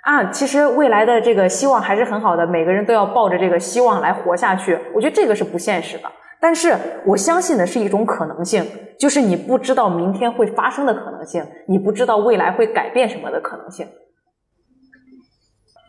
[0.03, 4.77] 啊，其实未来的这个希望还是很好的，每个人都要抱着这个希望来活下去。
[4.95, 6.03] 我觉得这个是不现实的。
[6.39, 8.63] 但是我相信的是一种可能性，
[8.99, 13.87] 就是你不知道明天会发生的可能性，你不知道未来会改变什么的可能性。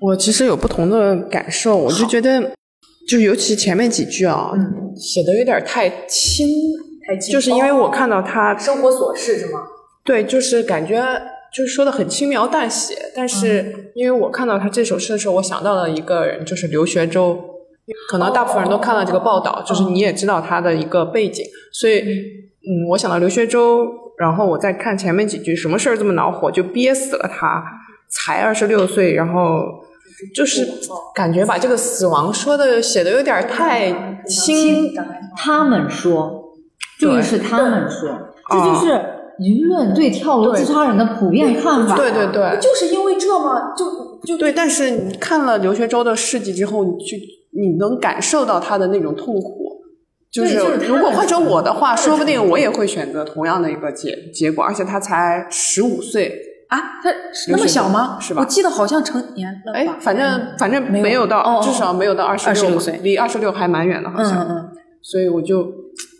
[0.00, 2.52] 我其实有不同的感受，我就觉得，
[3.06, 4.52] 就尤其前面几句啊，
[4.96, 6.48] 写的有点太轻，
[7.08, 9.60] 太，就是因为我看到他生活琐事是吗？
[10.04, 11.02] 对，就是感觉
[11.52, 17.54] 就是说的很轻描淡写，但是因为我看到他这首诗的时候，我想到了一个人，就是刘学周。
[18.10, 21.42] 可能大部分人都看了这个报道，就是你也知道他的一个背景，
[21.72, 23.86] 所以，嗯，我想到刘学周，
[24.18, 27.64] 然后我再看前面几句，什么事儿这么恼火，就憋死了他，
[28.10, 29.62] 才二十六岁，然后
[30.34, 30.68] 就是
[31.14, 34.92] 感觉把这个死亡说的写的有点太轻。
[35.34, 36.47] 他们说，
[36.98, 38.08] 注意是他们说，
[38.50, 38.92] 这就是
[39.38, 41.96] 舆论对跳楼自杀人的普遍看法。
[41.96, 43.72] 对对对，就是因为这吗？
[43.76, 47.18] 就就对，但是你看了刘学周的事迹之后，你去。
[47.50, 49.80] 你能感受到他的那种痛苦，
[50.30, 54.62] 就是如果换成我的话，说不定我也会选择同样的一个结结果。
[54.62, 57.10] 而且他才十五岁啊，他
[57.48, 58.18] 那么小吗？
[58.20, 58.42] 是吧？
[58.42, 59.72] 我记得好像成年了。
[59.72, 64.46] 哎，反正反正没有到，至少没有到二十六岁，离二十六还蛮远的，好像。
[64.46, 64.68] 嗯嗯。
[65.00, 65.72] 所以我就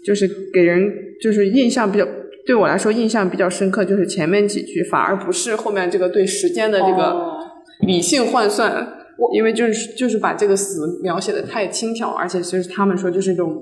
[0.09, 0.91] 就是给人
[1.23, 2.07] 就是印象比较，
[2.47, 7.37] 对我来说印象比较深刻，就是前面几句，反而不是后面这个对时间的这个
[7.81, 8.95] 理性换算。
[9.35, 13.53] 因为就是就是把这个死描写的太轻巧，而且就是他们说就是这种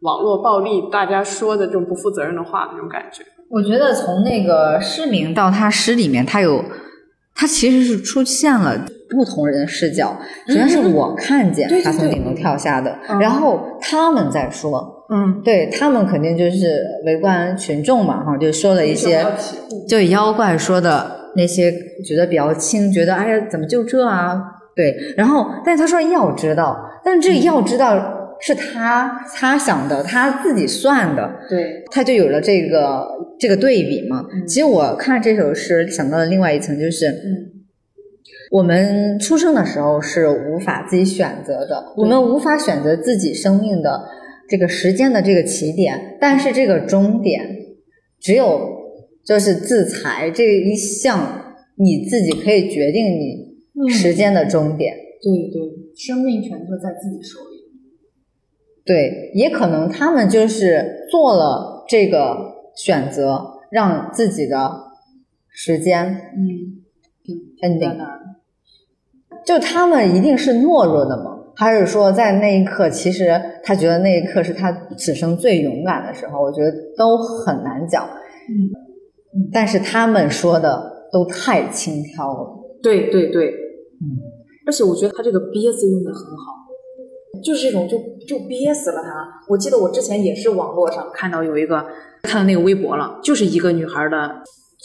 [0.00, 3.24] 网络暴力，大家说的这种不负责任的话那种感觉。
[3.48, 6.62] 我觉得从那个诗名到他诗里面，他有
[7.34, 10.14] 他其实是出现了不同人的视角。
[10.48, 19.24] 首先是我看见他从顶楼跳下的，然后他们在说，嗯，对他们肯定就是围观群众嘛，哈，就说了一些
[19.88, 21.72] 就妖怪说的那些，
[22.04, 24.40] 觉得比较轻，觉得哎呀怎么就这啊。
[24.74, 33.06] 对，然后，但是他说要知道，但是这个要知道是他他想的，他自己算的，对，他就有了这个
[33.38, 34.24] 这个对比嘛。
[34.46, 37.52] 其实我看这首诗想到的另外一层就是，嗯。
[38.52, 44.02] 我们出生的时候是无法自己选择的，我们无法选择自己生命的
[44.48, 47.40] 这个时间的这个起点，但是这个终点
[48.20, 48.60] 只有
[49.24, 53.46] 就是自裁这一项，你自己可以决定你。
[53.90, 57.56] 时间的终点，对对，生命权就在自己手里。
[58.86, 64.56] 对，也可能他们就是做了这个选择，让自己的
[65.50, 66.88] 时间嗯
[67.60, 67.94] 安定。
[69.44, 71.35] 就他们一定是懦弱的吗？
[71.56, 76.40] 还是说在那一刻，其实他觉得那一刻是他此生最勇敢的时候？
[76.42, 78.04] 我觉得都很难讲。
[78.04, 78.70] 嗯，
[79.52, 82.78] 但是他们说的都太轻佻了。
[82.82, 83.48] 对对对。
[83.48, 84.20] 嗯，
[84.66, 89.26] 而且我觉得他这个憋字用的很好，就是这种就就憋死了他。
[89.48, 91.82] 我记得我之前也是网络上看到有一个
[92.22, 94.30] 看到那个微博了，就是一个女孩的，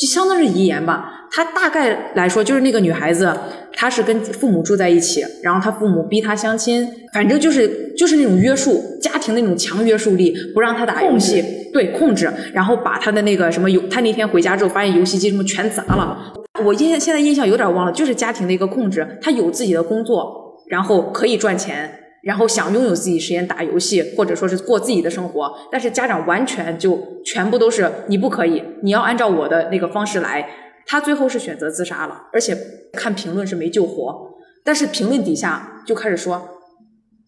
[0.02, 1.28] 就相当是遗言吧。
[1.32, 3.32] 他大概来说就是那个女孩子，
[3.72, 16.34] 她是跟父母住在一起，然后她父母逼她相亲，反正就是就是那种约束家庭那种强约束力，不让她打游戏，对控制，然后把她的那个什么游，她那天回家之后发现游戏机什么全砸了。
[16.66, 21.90] 我印现在印象有点忘了，就是家庭的一个控制，她有自己的工作，然后可以赚钱，
[22.23, 30.47] 然后想拥有自己时间打游戏，或者说是过自己的生活，但是家长完全就全部都是你不可以，你要按照我的那个方式来。
[30.88, 32.57] 他最后是选择自杀了，而且
[32.93, 34.31] 看评论是没救活，
[34.65, 36.41] 但是评论底下就开始说，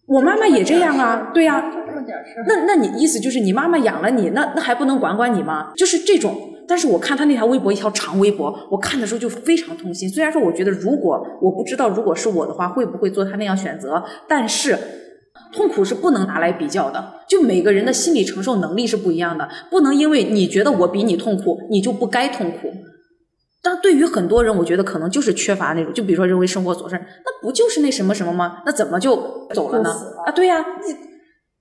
[0.07, 1.63] 我妈妈也这样啊，对呀，
[2.47, 5.71] 那那你意思就是你妈妈养了你，那那还不能管管你吗？
[5.75, 6.52] 就是这种。
[6.67, 10.09] 但是我看他那条微博，一条长微博，我看的时候就非常痛心。
[10.09, 14.77] 虽然说我觉得，如果我不知道如果是我的话，会不会做他那样选择，但是
[15.51, 17.15] 痛苦是不能拿来比较的。
[17.27, 22.71] 就每个人的心理承受能力是不一样的，不能因为你觉得我比你痛苦，你就不该痛苦。
[23.61, 28.61] 但对于很多人，我觉得可能就是缺乏那种，就比如说认为生活琐事，那不就是那什么什么吗？
[28.65, 29.89] 那怎么就走了呢？
[30.25, 30.63] 啊，对呀。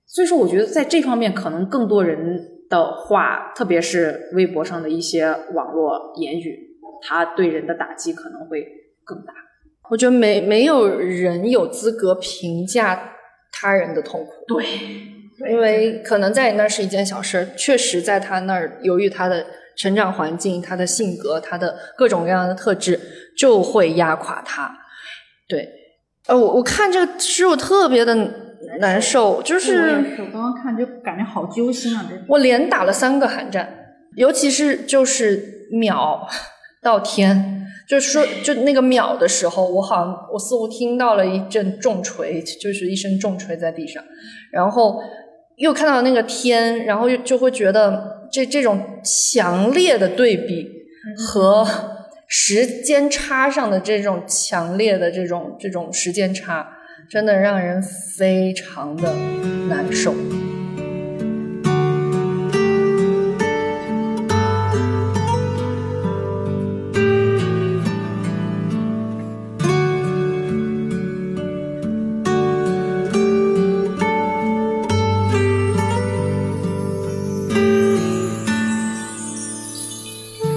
[0.07, 2.52] 所以说，我觉得在这方面，可能更多人。
[2.73, 6.57] 的话，特别是微博上的一些网络言语，
[7.03, 8.65] 他对人的打击可能会
[9.03, 9.33] 更大。
[9.91, 13.13] 我觉得没没有人有资格评价
[13.51, 14.31] 他人的痛苦。
[14.47, 14.65] 对，
[15.51, 22.99] 因为可能在你那儿是一件小事，确实在他那儿，由于他的成长环境、他的性格、他的各种各样的特质，
[23.37, 24.75] 就会压垮他。
[25.47, 25.69] 对，
[26.27, 28.15] 呃，我我看这个诗，我特别的
[28.79, 32.05] 难受，就是我刚刚看就感觉好揪心啊！
[32.09, 36.27] 这我连打了三个寒战，尤其是就是秒
[36.81, 44.03] 到天，就是说就那个秒的时候，我好像我似乎听到了一阵重锤，就是一声重锤在地上，
[44.51, 45.01] 然后
[45.57, 50.67] 又看到那个天，然后又就会觉得这这种强烈的对比
[51.17, 51.65] 和
[52.27, 56.67] 时间差上的这种强烈的这种这种时间差，
[57.13, 59.13] 真的让人非常的
[59.69, 60.15] 难受。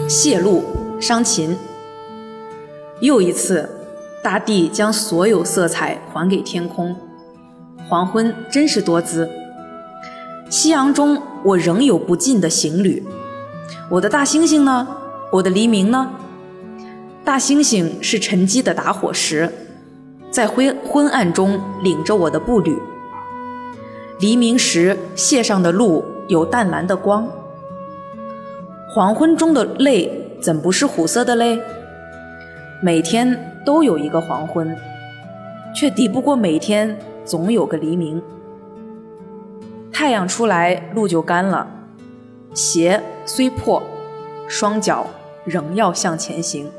[0.08, 0.64] 谢露
[0.98, 1.54] 伤情。
[3.00, 3.68] 又一次，
[4.26, 6.96] 大地将所有色彩还给天空。
[7.88, 9.30] 黄昏真是多姿。
[10.50, 13.06] 夕阳中，我仍有不尽的行旅。
[13.88, 14.88] 我的大猩猩呢？
[15.30, 16.10] 我的黎明呢？
[17.24, 19.48] 大猩猩是沉积的打火石，
[20.28, 22.76] 在昏昏暗中领着我的步履。
[24.18, 27.28] 黎明时，谢上的路有淡蓝的光。
[28.92, 30.10] 黄昏中的泪
[30.42, 31.60] 怎不是虎色的泪？
[32.82, 34.74] 每天都有一个黄昏，
[35.74, 38.22] 却抵不过每天总有个黎明。
[39.92, 41.66] 太阳出来，路就干了；
[42.54, 43.82] 鞋虽破，
[44.46, 45.04] 双脚
[45.44, 46.70] 仍要向前行。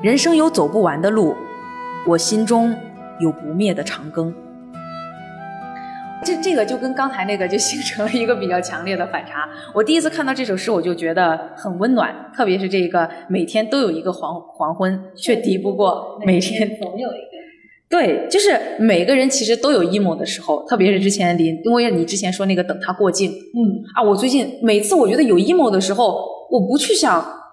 [0.00, 1.34] 人生有走不完的路，
[2.06, 2.72] 我心中
[3.18, 4.32] 有不灭的长庚。
[6.24, 9.48] 这这个就跟刚才那个就形成了一个比较强烈的反差。
[9.74, 17.34] 我第一次看到这首诗，我就觉得很温暖，特别是这个每天都有一个黄黄昏，却敌不过每天总有一个。
[17.90, 27.43] 对，就是每个人其实都有 emo 的时候，特别是之前林，因为你之前说那个等他过境，嗯啊，我最近每次我觉得有 emo 的时候，我不去想。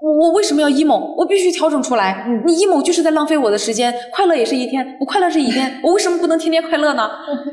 [0.00, 1.14] 我我为什么要 emo？
[1.14, 2.26] 我必须调整出来。
[2.46, 7.10] 你 emo 就是在浪费我的时间，快乐也是一天，不快乐是一天，我为什么不能天天快乐呢？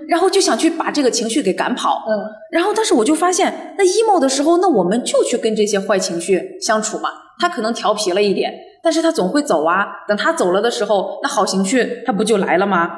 [0.08, 2.06] 然后就想去把这个情绪给赶跑。
[2.08, 2.12] 嗯，
[2.52, 7.10] 然后但是我就发现，那 emo 的时候，那我们就去跟这些坏情绪相处嘛。
[7.40, 9.86] 他可能调皮了一点，但是他总会走啊。
[10.08, 12.90] 等他走了的时候，那好情绪他不就来了吗？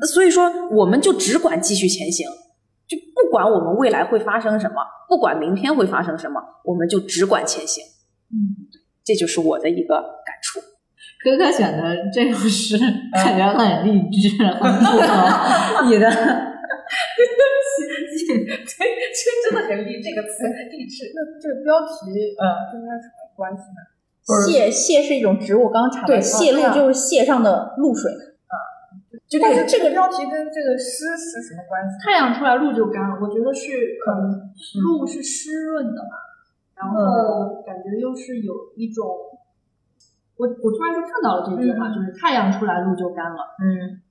[0.00, 2.26] 那所以说，我们就只管继续前行，
[2.88, 4.76] 就不管我们未来会发生什么，
[5.08, 7.82] 不管明天会发生什么，我们就只管前行。
[8.30, 8.70] 嗯。
[9.04, 10.60] 这就是我的一个感触。
[11.24, 12.76] 哥哥选的这首诗
[13.12, 16.10] 感觉很励志，很符合 你的。
[18.24, 21.12] 对，这真的很励这个词很励志。
[21.14, 23.80] 那这个标题呃跟它什么关系呢？
[24.46, 28.56] 蟹蟹是一种植物，刚刚查的蟹露就是蟹上的露水啊。
[29.28, 31.98] 就但是这个标题跟这个诗是什么关系？
[32.04, 34.50] 太阳出来露就干了，我觉得是可能
[34.82, 36.31] 露是湿润的吧。
[36.82, 39.06] 然后感觉又是有一种，
[40.36, 43.38] 我我突然就看到了这句话，就是太阳出来路就干了。
[43.62, 44.02] 嗯，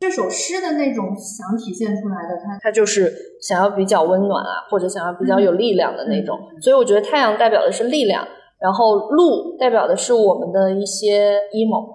[0.00, 6.36] 这首诗的那种想体现出来的，它它就是想要比较温暖啊，或者想要比较有力量的那种。
[6.60, 8.26] 所以我觉得太阳代表的是力量，
[8.58, 11.94] 然后路代表的是我们的一些 emo。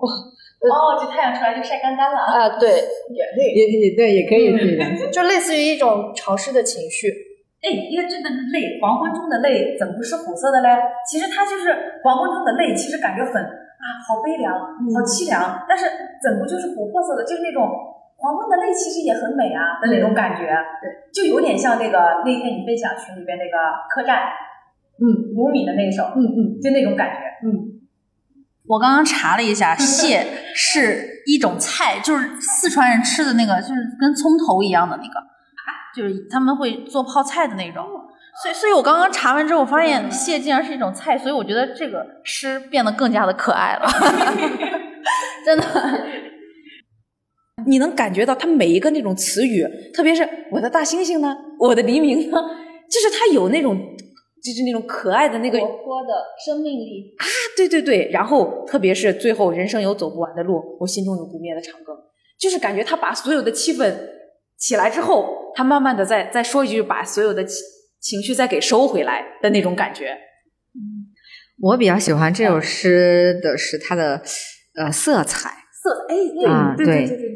[0.59, 2.57] 哦，这太阳出来就晒干干了啊！
[2.57, 7.28] 对，也也也对，也可以就类似于一种潮湿的情绪。
[7.59, 10.69] 哎，因为这个泪，黄昏中的泪怎么不是虎色的嘞？
[11.09, 15.65] 其实它就是黄昏中的泪，其实感觉很啊，好悲凉，好凄凉。
[15.67, 15.85] 但是
[16.23, 17.23] 怎么就是琥珀色的？
[17.23, 17.67] 就是那种
[18.15, 20.47] 黄昏的泪，其实也很美啊的那种感觉。
[20.79, 23.57] 对，就有点像那个那天你分享群里边那个
[23.89, 24.23] 客栈，
[24.99, 27.19] 嗯，卢米的那首，嗯嗯，就那种感觉。
[27.43, 27.75] 嗯，
[28.67, 35.27] 我刚刚查了一下，蟹 是一种菜，就是四川人吃的那个，就是跟葱头一样的那个。
[35.95, 37.83] 就是他们会做泡菜的那种，
[38.43, 43.87] 所以，所以我刚刚查完之后，我发现蟹竟然是一种菜，所以我觉得这个诗变得更加的可爱了，
[45.45, 45.65] 真的。
[47.65, 52.37] 你能感觉到它每一个那种词语，特别是我的大猩猩呢，我的黎明呢，
[52.89, 56.09] 就是它有那种，就是那种可爱的那个活泼的
[56.45, 57.25] 生命力啊，
[57.57, 58.09] 对对对。
[58.13, 61.87] 然后，特别是最后，人生有走不完的路，我心中有不灭的长庚，
[62.39, 63.93] 就是感觉他把所有的气氛
[64.57, 65.38] 起来之后。
[65.59, 67.57] 他慢慢的再再说一句，把所有的情
[67.99, 70.11] 情绪再给收回来的那种感觉。
[70.73, 71.11] 嗯，
[71.59, 74.21] 我比较喜欢这首诗的是它的
[74.77, 75.49] 呃色彩，
[75.83, 77.35] 色哎啊对对对对对，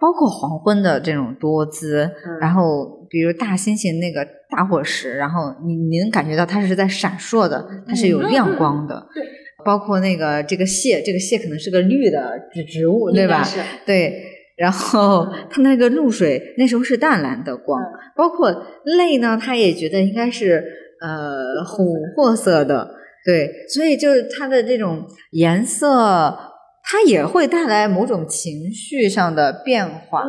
[0.00, 2.10] 包括黄昏的这种多姿，
[2.40, 9.06] 然后比如大猩猩那个大火石，然后你你能感觉到它是在闪烁的，它是有亮光的。
[9.14, 9.22] 对，
[9.62, 13.46] 包括那个这个蟹，这个蟹可能是个绿的植植物，对吧？
[13.84, 14.27] 对。
[14.58, 17.80] 然后它那个露水那时候是淡蓝的光，
[18.16, 18.50] 包括
[18.84, 20.64] 泪呢，他也觉得应该是
[21.00, 22.90] 呃琥珀色的，
[23.24, 26.36] 对，所以就是它的这种颜色，
[26.82, 30.24] 它也会带来某种情绪上的变化，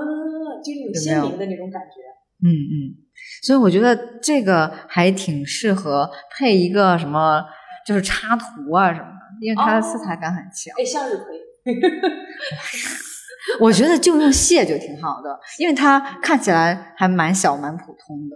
[0.63, 1.97] 就是有鲜明的那种感觉。
[2.41, 2.95] 嗯嗯，
[3.41, 7.43] 所以我觉得这个还挺适合配一个什么，
[7.85, 10.73] 就是插图啊什么的，因为它的色彩感很强。
[10.77, 11.35] 哎，向日葵。
[13.59, 18.35] 我觉得就用蟹就挺好的，因为它看起来还蛮小蛮普通的。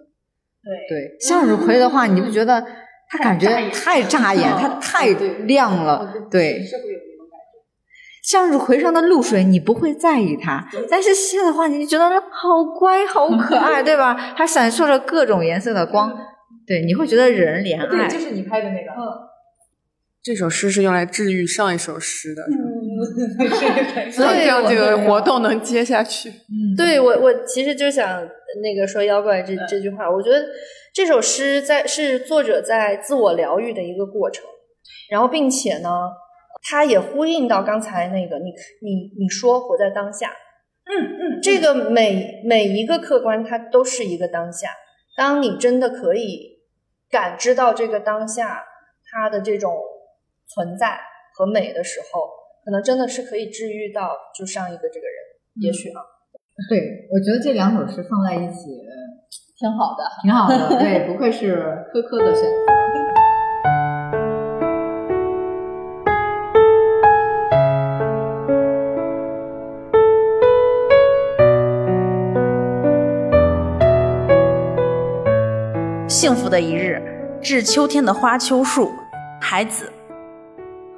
[0.63, 2.65] 对对，向日葵的话，你不觉得
[3.09, 5.07] 它感觉太扎眼，它 太
[5.45, 6.13] 亮了？
[6.31, 8.23] 对，是会有那种感觉。
[8.23, 14.33] 向日葵上的露水你不会在意它，但是蟹的话，你就觉得好乖好 可爱，对吧？
[14.37, 16.11] 它闪烁着各种颜色的光，
[16.65, 17.85] 对，你会觉得惹人怜爱。
[17.87, 18.91] 对，就是你拍的那个。
[18.91, 19.29] 嗯。
[20.23, 22.43] 这首诗是用来治愈上一首诗的。
[24.11, 26.29] 所以让这个活动能接下去。
[26.29, 28.21] 嗯，对我我其实就想
[28.61, 30.45] 那个说妖怪这这句话，我觉得
[30.93, 34.45] 这首诗在是作者在自我疗愈的一个过程，
[35.09, 35.89] 然后并且呢，
[36.69, 38.51] 它也呼应到刚才那个你
[38.81, 40.29] 你你说活在当下，
[40.85, 44.69] 嗯嗯，这个每每一个客观它都是一个当下，
[45.15, 46.59] 当你真的可以
[47.09, 48.63] 感知到这个当下
[49.11, 49.75] 它的这种
[50.47, 50.99] 存在
[51.35, 52.29] 和美的时候。
[52.65, 56.01] 可能真的是可以治愈到就上一个这个人，也许啊。
[56.69, 58.69] 对，我觉得这两首诗放在一起
[59.59, 60.79] 挺好的，挺好的。
[60.79, 61.55] 对，不愧是
[61.91, 62.49] 科科的选择。
[76.07, 77.01] 幸福的一日，
[77.41, 78.89] 致秋天的花秋树，
[79.41, 79.91] 孩子。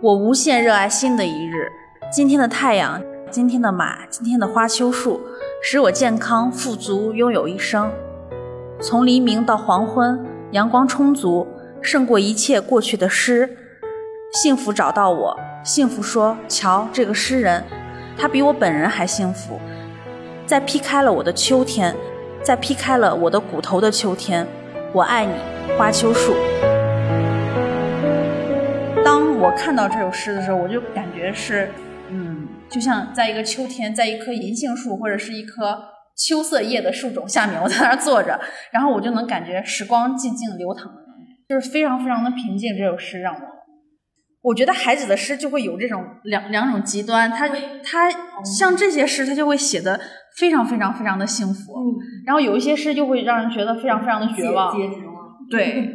[0.02, 1.72] 我无限热爱新的一日，
[2.12, 5.22] 今天的太阳，今天的马，今天的花秋树，
[5.64, 7.90] 使我健康富足，拥有一生。
[8.82, 10.22] 从黎明到黄昏，
[10.52, 11.48] 阳光充足，
[11.82, 13.58] 胜过一切过去的诗。
[14.34, 17.64] 幸福找到我，幸福说：“瞧，这个诗人，
[18.18, 19.58] 他比我本人还幸福。”
[20.46, 21.96] 在劈开了我的秋天，
[22.44, 24.46] 在劈开了我的骨头的秋天，
[24.92, 25.32] 我爱你，
[25.78, 26.34] 花秋树。
[29.46, 31.70] 当我看到这首诗的时候，我就感觉是，
[32.10, 35.84] 嗯，就像在一个秋天，在一棵银杏树或者是一棵
[36.18, 38.42] 秋色叶的树种下面，我在那儿坐着，
[38.72, 40.92] 然后我就能感觉时光静静流淌，
[41.48, 42.76] 就是非常非常的平静。
[42.76, 43.42] 这首诗让我，
[44.42, 48.10] 我觉得孩子的诗就会有这种两两种极端，他他
[48.44, 50.02] 像这些诗，他就会写的
[50.40, 54.76] 非常非常非常的幸福，然后有一些诗就会让人觉得非常非常的绝望，
[55.52, 55.88] 对，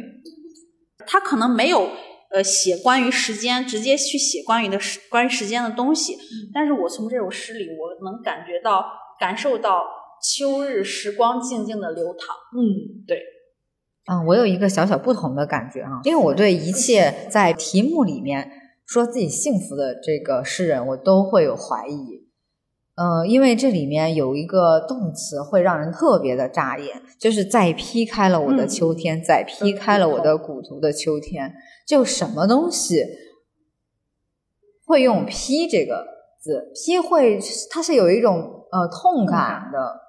[1.05, 1.89] 他可能没有。
[2.33, 6.17] 呃，写关于时间，直接去写关于的时关于时间的东西。
[6.53, 8.85] 但是我从这首诗里，我能感觉到、
[9.19, 9.83] 感受到
[10.23, 12.35] 秋日时光静静的流淌。
[12.55, 13.19] 嗯，对。
[14.11, 18.49] 嗯，我有一个小小不同的感觉哈，因为我对一切在题目里面
[18.87, 22.20] 说自己幸福的这个诗人，我都会有怀疑。
[23.01, 31.51] 嗯，因为这里面有一个动词会让人特别的扎眼，就是在劈开了我的秋天，在劈开了我的骨头的秋天。
[31.87, 33.03] 就什么东西
[34.85, 36.05] 会用“劈”这个
[36.39, 37.39] 字？“劈”会，
[37.71, 39.99] 它是有一种呃痛感的，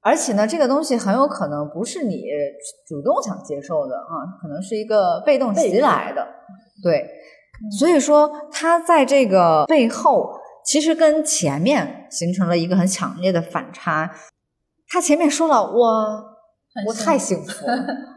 [0.00, 2.24] 而且呢，这个东西很有可能不是你
[2.88, 6.26] 主动想接受的啊，可能是一个被动袭来的。
[6.82, 7.06] 对，
[7.78, 14.14] 所以说它在这个背后，其实跟前面形成了一个很强烈的反差。
[14.88, 16.36] 他前面说了我
[16.86, 17.66] 我太幸福，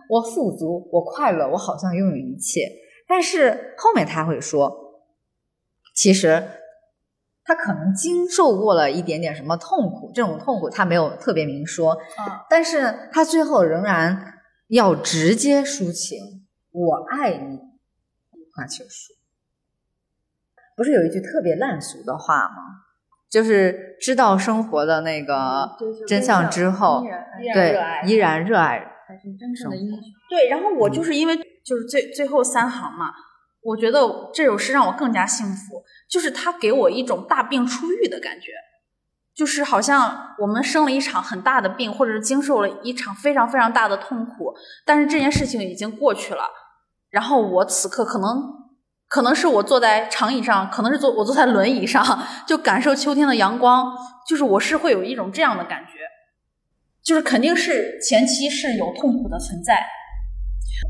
[0.10, 2.62] 我富足，我快乐，我好像拥有一切。
[3.08, 5.02] 但是后面他会说，
[5.96, 6.44] 其实
[7.44, 11.98] 他可能经受过了一点点什么痛苦，这种痛苦他没有特别明说，
[12.50, 14.34] 但是他最后仍然
[14.68, 17.60] 要直接抒情，我爱你，
[18.54, 19.17] 花秋树。
[20.78, 22.86] 不是有一句特别烂俗的话吗？
[23.30, 25.70] 就是知道生活的那个
[26.08, 27.04] 真相之后，
[27.54, 30.00] 对，依然热爱，才是真正的英雄。
[30.30, 31.38] 对，然后我就是因为。
[31.68, 33.12] 就是最最后三行嘛，
[33.62, 34.00] 我觉得
[34.34, 38.54] 这首诗让我更加幸福，就是它给我一种大病初愈的感觉，
[39.36, 44.56] 就是好像我们生了一场很大的病，或者是经受了一场非常非常大的痛苦，
[44.86, 46.46] 但是这件事情已经过去了，
[47.10, 48.28] 然后我此刻可能
[49.08, 52.04] 可能是我坐在长椅上，可能是坐我坐在轮椅上，
[52.46, 53.92] 就感受秋天的阳光，
[54.28, 55.94] 就是我是会有一种这样的感觉。
[57.04, 59.76] 就是肯定是前期是有痛苦的存在。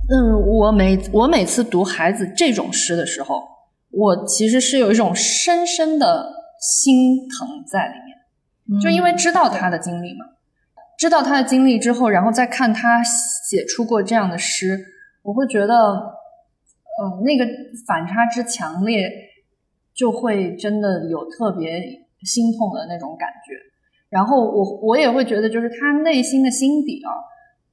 [0.09, 3.43] 嗯，我每我每次读孩子这种诗的时候，
[3.91, 6.27] 我其实是有一种深深的
[6.59, 7.93] 心疼在里
[8.73, 10.25] 面，就因为知道他的经历嘛，
[10.97, 14.83] 知道他的经历之后，然后再看他写出过这样的诗，
[15.21, 15.73] 我会觉得，
[16.97, 17.45] 呃，那个
[17.85, 19.11] 反差之强烈，
[19.93, 21.79] 就会真的有特别
[22.23, 23.53] 心痛的那种感觉。
[24.09, 27.11] 然后我我也会觉得，就是他内心的心底啊，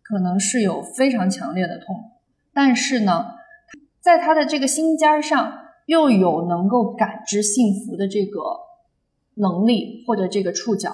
[0.02, 1.96] 可能是有非常强烈的痛。
[2.52, 3.24] 但是呢，
[4.00, 8.40] 在他的这个心尖上，又有能够感知幸福的这个
[9.34, 10.90] 能力或者这个触角。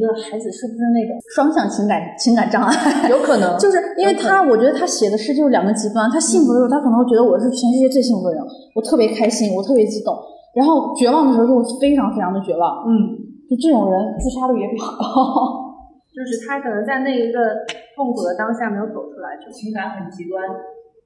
[0.00, 2.72] 觉得孩子是不是那种双向情感情感障碍？
[3.12, 6.08] 有可能， 就是因为他，我觉得他写的诗就是两个极端。
[6.08, 8.40] 他幸福的时候，他可能会觉得我是全世界最幸福的人，
[8.74, 10.16] 我特别开心，我特别激动。
[10.56, 12.88] 然后绝望的时候，就会非常非常的绝望。
[12.88, 15.60] 嗯，就这种人自杀率也比较高。
[16.12, 17.52] 就是他可能在那一个
[17.96, 20.40] 痛苦的当下没有走出来，就情感很极端。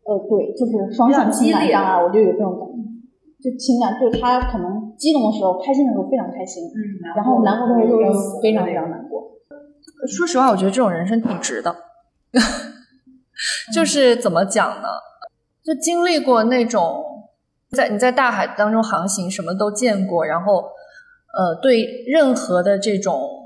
[0.06, 3.50] 呃，对，就是双向情感障碍，我就有这种感觉。
[3.50, 6.78] 就情感，就他可能激动的时候、开心的时候非常开心，嗯，
[7.14, 9.22] 然后难过的时候又非常非常难过。
[10.08, 11.74] 说实话，我觉得这种人生挺值的。
[13.74, 14.88] 就是怎么讲呢？
[15.62, 17.04] 就经历过那种
[17.70, 20.64] 在你在大海当中航行，什么都见过，然后
[21.36, 23.42] 呃，对任何的这种。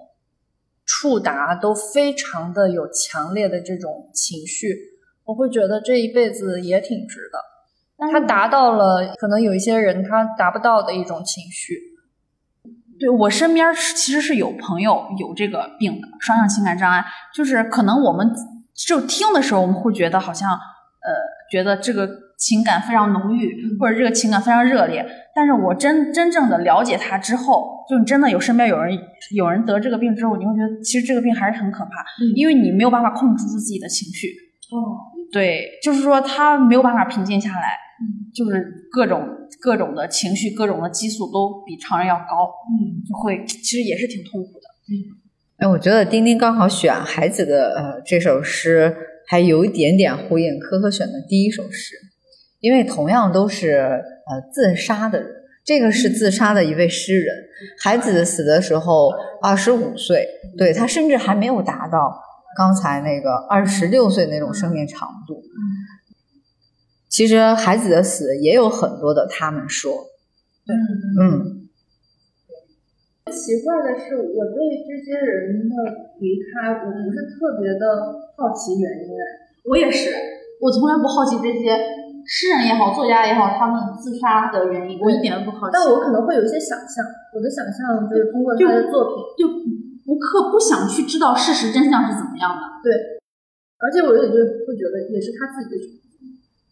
[0.92, 4.76] 触达都非常的有强烈的这种情绪，
[5.24, 7.38] 我会觉得这一辈子也挺值的。
[8.08, 11.74] 他达到了可能有一些人他达不到的一种情绪。
[12.98, 18.30] 对我身边其实是有朋友有这个病的双向情感障碍，就是可能我们
[18.74, 21.12] 就听的时候我们会觉得好像呃
[21.50, 22.08] 觉得这个。
[22.40, 28.98] 情感非常浓郁，或者这个情感非常热烈，但是我真真正的了解他之后，就你真的有身边有人
[29.36, 31.90] 有人得这个病之后，你会觉得其实这个病还是很可怕，
[32.34, 34.28] 因为你没有办法控制住自己的情绪。
[34.72, 34.96] 哦，
[35.30, 37.76] 对，就是说他没有办法平静下来，
[38.34, 39.26] 就是各种
[39.60, 44.66] 各种的情绪，各种的激素都比常人要高，嗯，就会其实也是挺痛苦的。
[44.88, 44.92] 嗯，
[45.58, 48.96] 哎，我觉得丁丁刚好选孩子的呃这首诗，
[49.28, 51.94] 还有一点点呼应科科选的第一首诗。
[52.60, 55.28] 因为同样都是呃自杀的人，
[55.64, 57.34] 这个是自杀的一位诗人，
[57.82, 59.10] 孩子死的时候
[59.42, 60.26] 二十五岁，
[60.58, 62.14] 对他甚至还没有达到
[62.58, 65.42] 刚才那个二十六岁那种生命长度。
[67.10, 69.92] 其实孩子的死也有很多的他们说，
[70.64, 70.74] 对，
[71.20, 71.68] 嗯。
[73.30, 74.56] 奇怪的是，我对
[74.88, 75.74] 这些人的
[76.18, 79.10] 离开，我不是特别的好奇原因。
[79.64, 80.10] 我也是，
[80.60, 81.76] 我从来不好奇这些。
[82.26, 85.72] 诗人也好，作家也好，他们自杀的原因，我一点都不好奇。
[85.72, 87.02] 但我可能会有一些想象，
[87.34, 89.48] 我的想象就是通过他的作品，就
[90.04, 92.62] 不刻不想去知道事实真相是怎么样的。
[92.84, 92.92] 对，
[93.80, 94.36] 而且我也就
[94.68, 95.99] 会觉得也是他自己的选择。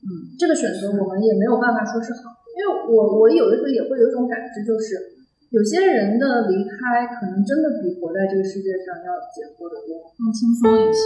[0.08, 4.96] 嗯，这个选择我们也没有办法说是好，因为我我有的时候也会有一种感知，就是
[5.50, 10.98] 有些人的离开可能真的比活在这个世界上要解脱的多，更轻松一些。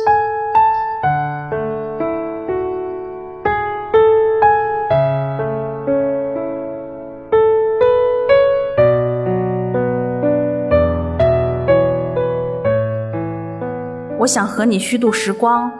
[14.20, 15.72] 我想和你虚度时光，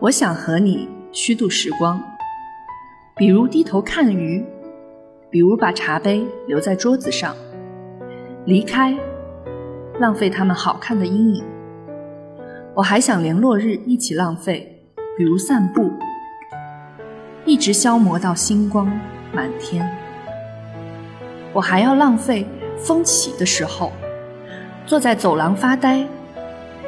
[0.00, 2.00] 我想和你虚度时光，
[3.16, 4.44] 比如低头看鱼，
[5.28, 7.34] 比如把茶杯留在桌子上，
[8.44, 8.96] 离开，
[9.98, 11.44] 浪费他们好看的阴影。
[12.76, 14.84] 我还想连落日一起浪费，
[15.18, 15.90] 比如散步，
[17.44, 18.86] 一直消磨到星光
[19.32, 19.84] 满天。
[21.52, 22.46] 我还要浪费
[22.78, 23.90] 风起的时候，
[24.86, 26.06] 坐在走廊发呆。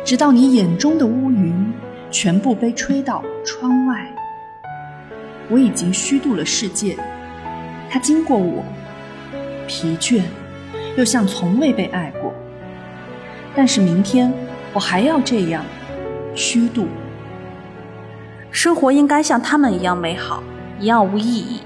[0.04, 1.72] 直到你眼中的乌云
[2.12, 4.06] 全部被吹到窗外，
[5.48, 6.94] 我已经虚度了世界。
[7.90, 8.62] 它经过我，
[9.66, 10.20] 疲倦，
[10.96, 12.34] 又像从未被爱过。
[13.56, 14.30] 但是明天
[14.74, 15.64] 我还要这样
[16.34, 16.86] 虚度。
[18.50, 20.42] 生活应该像他们一样美好，
[20.78, 21.60] 一样无意义，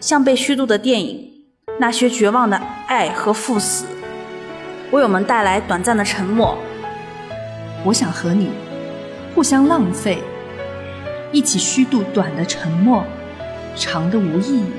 [0.00, 1.30] 像被虚度的电影，
[1.78, 3.86] 那些绝望的爱和赴死，
[4.90, 6.58] 为我们带来短暂的沉默。
[7.84, 8.50] 我想和你
[9.34, 10.18] 互相浪费，
[11.32, 13.04] 一起虚度短的沉默，
[13.74, 14.72] 长的无意义，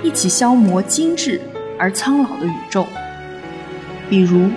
[0.00, 1.40] 一起消磨精致
[1.76, 2.86] 而苍老的宇宙。
[4.08, 4.48] 比如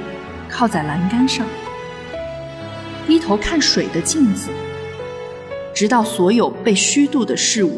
[0.48, 1.48] 靠在栏杆上，
[3.08, 4.52] 低头看水的镜子，
[5.74, 7.72] 直到所有被虚度的事物，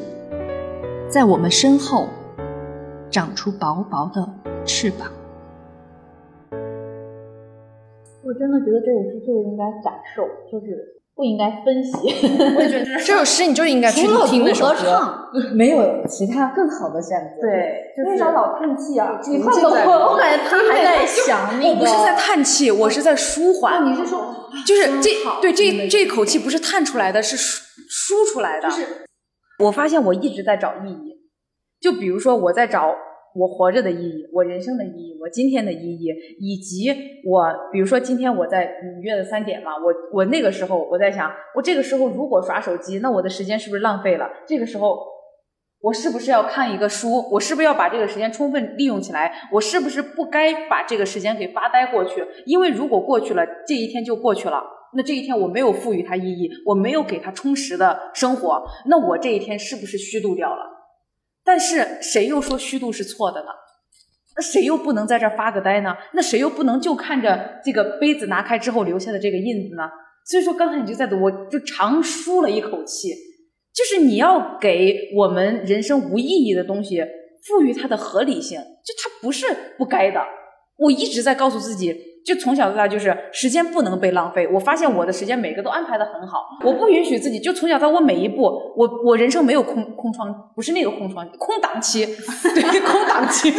[1.07, 2.09] 在我们身后
[3.09, 4.29] 长出薄薄的
[4.65, 5.09] 翅膀。
[8.21, 11.91] 我真的觉得这首诗就应该感受，就是不应该分析。
[12.55, 15.27] 我也觉得这首诗你就应该去听那首歌。
[15.53, 17.41] 没有其他更好的选择。
[17.41, 19.19] 对，为啥老叹气啊？
[19.27, 21.69] 你看懂我，我感觉他还在想那个。
[21.71, 23.91] 我不是在叹气，我是在舒缓。
[23.91, 24.33] 你是说，
[24.65, 25.09] 就是这
[25.41, 28.69] 对这这口气不是叹出来的，是输输出来的。
[28.69, 28.85] 就是
[29.65, 31.17] 我发现我一直在找意义，
[31.81, 32.95] 就比如说我在找。
[33.35, 36.07] 我活着的意义，我人生的意义，我今天的意义，
[36.39, 36.89] 以及
[37.25, 44.27] 我，比如说今天我在你约的三点嘛，我我那个时候我在想，我这个时候如果耍手机，那我的时间是不是浪费了？
[44.47, 44.97] 这个时候
[45.81, 47.29] 我是不是要看一个书？
[47.31, 49.31] 我是不是要把这个时间充分利用起来？
[49.53, 52.25] 我是不是不该把这个时间给发呆过去？
[52.45, 54.63] 因为如果过去了，这一天就过去了，
[54.95, 60.78] 那这一天我没有赋予它意义，我没有给它充实的生活，那我这一天是不是虚度掉了？
[61.49, 63.47] 但是谁又说虚度是错的呢？
[64.35, 65.95] 那谁又不能在这儿发个呆呢？
[66.13, 69.81] 那谁又不能就看着这个杯子拿开之后留下的这个印子呢？
[70.27, 73.09] 所以说刚才你就在读，我就长舒了一口气。
[73.73, 77.01] 就是你要给我们人生无意义的东西
[77.47, 80.21] 赋予它的合理性，就它不是不该的。
[80.77, 81.95] 我一直在告诉自己。
[82.29, 84.47] 就从小到大，就是时间不能被浪费。
[84.53, 88.43] 我发现我的时间每个都安排的很好，我不允许自己就从小到我每一步，
[88.75, 92.05] 我我人生没有空空窗，不是那个空窗，空档期，
[92.53, 93.49] 对，空档期，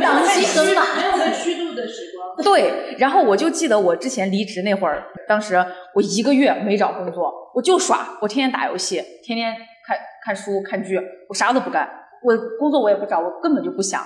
[0.00, 2.42] 档期很满，没有被虚度的时光。
[2.42, 5.62] 对，然后我就记得我之前离职那会儿，当时
[5.94, 9.54] 我一个月没找工作，我就耍，我天天打游戏，天天
[9.86, 10.98] 看看书看剧，
[11.28, 11.86] 我啥都不干，
[12.22, 14.00] 我工作我也不找，我根本就不想。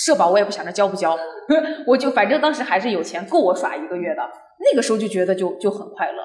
[0.00, 1.16] 社保我也不想着交不交，
[1.86, 4.22] 我就反正当时还是有钱够我耍一个月的，
[4.70, 6.22] 那个时候就觉得就就很快乐。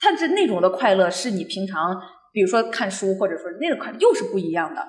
[0.00, 2.00] 但是那种的快乐是你平常
[2.32, 4.80] 比如说看书或者说那个快乐又是不一样的。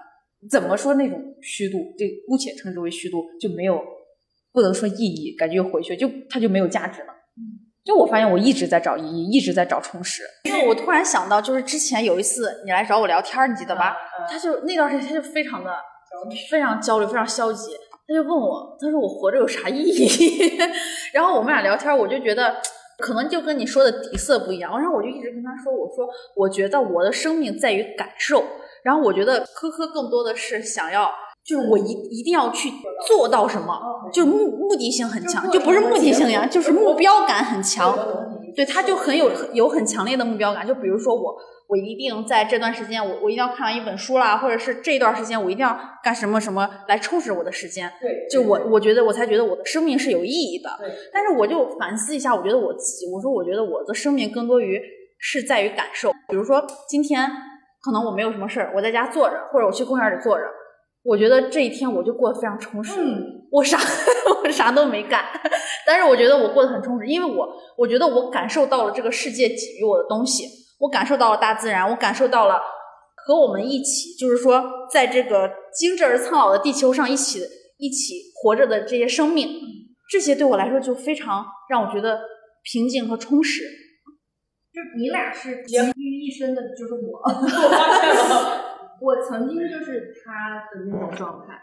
[0.50, 3.82] 怎么说那种虚度，这姑且称之为虚度，就没有
[4.54, 7.08] 不能说意义，感觉回去就它就没有价值了。
[7.84, 10.22] 就我发现我一直在找意义，一直在找充实。
[10.44, 13.98] 因为我突然想到，就是之前有一次你来找我聊天，你记得吧？
[14.30, 15.76] 他就那段时间他就非常的
[16.52, 17.72] 非常焦虑，非常消极。
[18.10, 20.58] 他就问我，他说我活着有啥意义？
[21.14, 22.56] 然后我们俩聊天，我就觉得
[22.98, 24.76] 可能就跟你说的底色不一样。
[24.80, 28.44] 然后我就一直跟他说，我说我觉得我的生命在于感受。
[28.84, 31.12] 然后我觉得科科更多的是想要，
[31.46, 32.72] 就是我一一定要去
[33.06, 33.78] 做到什么，
[34.12, 37.96] 就目目的性很强，就不是目的性呀，就是目标感很强。
[38.60, 40.68] 对，他就很有有很强烈的目标感。
[40.68, 41.36] 就比如说我。
[41.72, 47.88] 我一定在这段时间，我我一定要看完一本书啦，或者是这段时间我一定要干什么什么来充实我的时间。
[48.02, 50.70] 对，就我我觉得我才觉得我的生命是有意义的。
[50.80, 54.82] 对，但是我就反思一下，我觉得我自己，我说我觉得我的生命更多于
[55.20, 56.12] 是在于感受。
[56.28, 57.30] 比如说今天
[57.84, 60.46] 可能我没有什么事儿，我在家坐着，或者我去公园里坐着，
[61.04, 63.00] 我觉得这一天我就过得非常充实。
[63.00, 63.78] 嗯，我啥
[64.44, 65.26] 我啥都没干，
[65.86, 67.48] 但是我觉得我过得很充实，因为我
[67.78, 70.44] 我觉得我感受到了这个世界给予我的东西。
[70.80, 72.62] 我感受到了大自然，我感受到了
[73.16, 77.42] 和我们一起，就是说，在这个精致而苍老的地球上一起
[77.78, 79.50] 一起活着的这些生命，
[80.10, 82.22] 这些对我来说就非常让我觉得
[82.64, 83.62] 平静和充实。
[84.72, 87.20] 就你俩是集于一身的，就是我。
[87.20, 88.62] 我发现了，
[89.02, 91.60] 我曾经就是他的那种状态，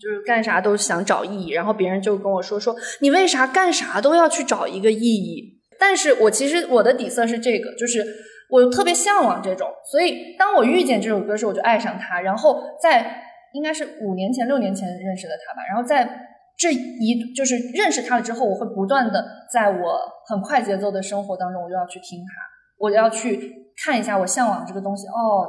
[0.00, 5.62] 就是干啥都想找意义，然后别人就跟我说说，你为啥干啥都要去找一个意义？
[5.78, 8.04] 但是我其实我的底色是这个，就是。
[8.50, 12.20] 我特别向往这种，所以当我遇见这首歌时，我就爱上它。
[12.20, 13.22] 然后在
[13.54, 15.62] 应该是五年前、六年前认识的他吧。
[15.66, 22.32] 然后在这一就是认识他了之后，我会不断的在我很快节奏的生活当中，我就要去听他，
[22.78, 23.50] 我要去
[23.82, 25.06] 看一下我向往这个东西。
[25.08, 25.48] 哦，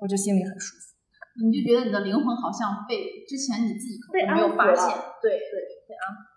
[0.00, 0.93] 我就心里很舒服。
[1.42, 4.86] 你就觉得你的灵魂好像被之前你自己可能没有发现，
[5.22, 5.54] 对对
[5.88, 6.30] 对啊。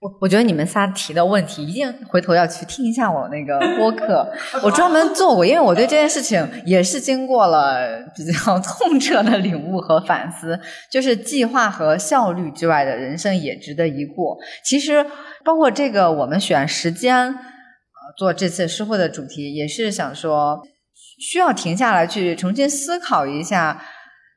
[0.00, 4.28] 我我觉得你们仨提的问题，一定回头要去听一下我那个播客，
[4.64, 10.58] 我专门做过，因为我对这件事情也是经过了比较痛彻的领悟和反思，
[10.90, 14.36] 就是计划和效率之外的人生也值得一过。
[14.64, 15.06] 其实，
[15.44, 17.36] 包括这个我们选时间，呃，
[18.18, 20.60] 做这次诗会的主题，也是想说，
[21.20, 23.80] 需要停下来去重新思考一下，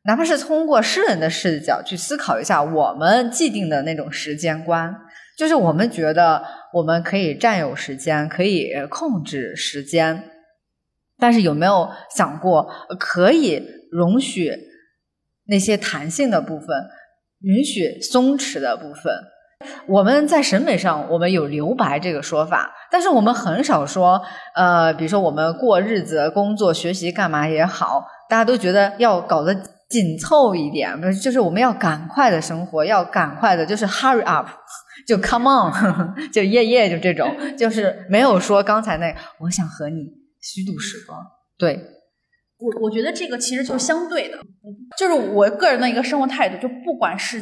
[0.06, 4.96] 哪怕是通过诗人的视角去思考一下我们既定的那种时间观。
[5.38, 6.42] 就是我们觉得
[6.72, 10.24] 我们可以占有时间，可以控制时间，
[11.18, 14.54] 但是有没有想过可以容许
[15.48, 16.70] 那些弹性的部分，
[17.42, 19.14] 允许松弛的部分？
[19.88, 24.22] 我们在审美上，我们有留白这个说法，但是我们很少说，
[24.56, 29.54] 呃，比如说我们过日子、工作、学习干嘛也好，大家都觉得要搞得
[29.88, 34.48] 紧凑一点，就是我们要赶快的生活，要赶快的，就是 hurry up，
[35.08, 35.72] 就 come on，
[36.34, 40.08] 就耶耶就这种，就是没有说刚才那我想和你
[40.42, 41.20] 虚度时光。
[41.58, 41.80] 对，
[42.58, 44.40] 我我觉得这个其实就是相对的，
[44.98, 47.38] 就是我个人的一个生活态度，就不管是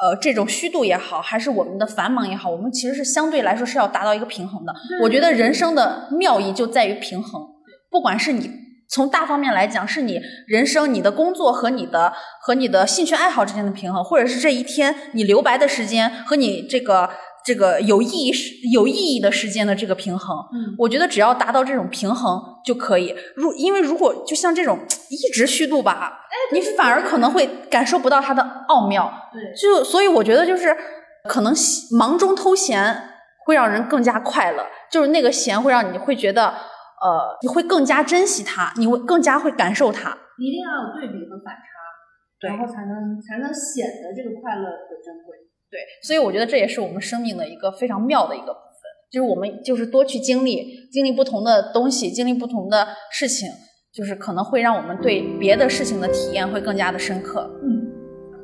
[0.00, 4.72] 呃这种虚度也好，还是我们的繁忙也好，我们其实是相对来说是要达到一个平衡的。
[5.02, 7.42] 我觉得人生的妙意就在于平衡，
[7.90, 8.61] 不管是你。
[8.92, 12.12] 从大方面来讲，是你人生、你的工作和你的
[12.42, 17.08] 和你的兴趣爱好之间的平衡，或者是这一天你留白的时间和你这个
[17.42, 18.32] 这个有意义、
[18.70, 20.36] 有意义的时间的这个平衡。
[20.52, 23.14] 嗯，我觉得只要达到这种平衡就可以。
[23.34, 24.78] 如因为如果就像这种
[25.08, 26.20] 一直虚度吧，
[26.52, 29.10] 你反而可能会感受不到它的奥妙。
[29.32, 30.76] 对，就所以我觉得就是
[31.26, 31.54] 可能
[31.92, 33.02] 忙中偷闲
[33.46, 36.52] 会让人更加快乐，就是那个闲会让你会觉得。
[37.02, 40.16] 呃，你会更加珍惜它，你会更加会感受它。
[40.38, 45.36] 一定要有对比和反差，然后才能才能显得这个快乐的珍贵。
[45.68, 53.48] 对，所以我觉得这也是我们生命的一个非常妙的一个部分，就是我们就是多去经历，经历不同的东西，经历不同的事情，
[53.92, 57.50] 就是可能会让我们对别的事情的体验会更加的深刻。
[57.62, 57.90] 嗯，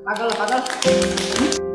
[0.05, 1.68] 八哥了，八哥了。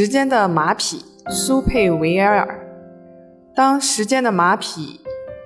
[0.00, 2.64] 时间的马匹苏佩维埃尔。
[3.52, 5.00] 当时间的马匹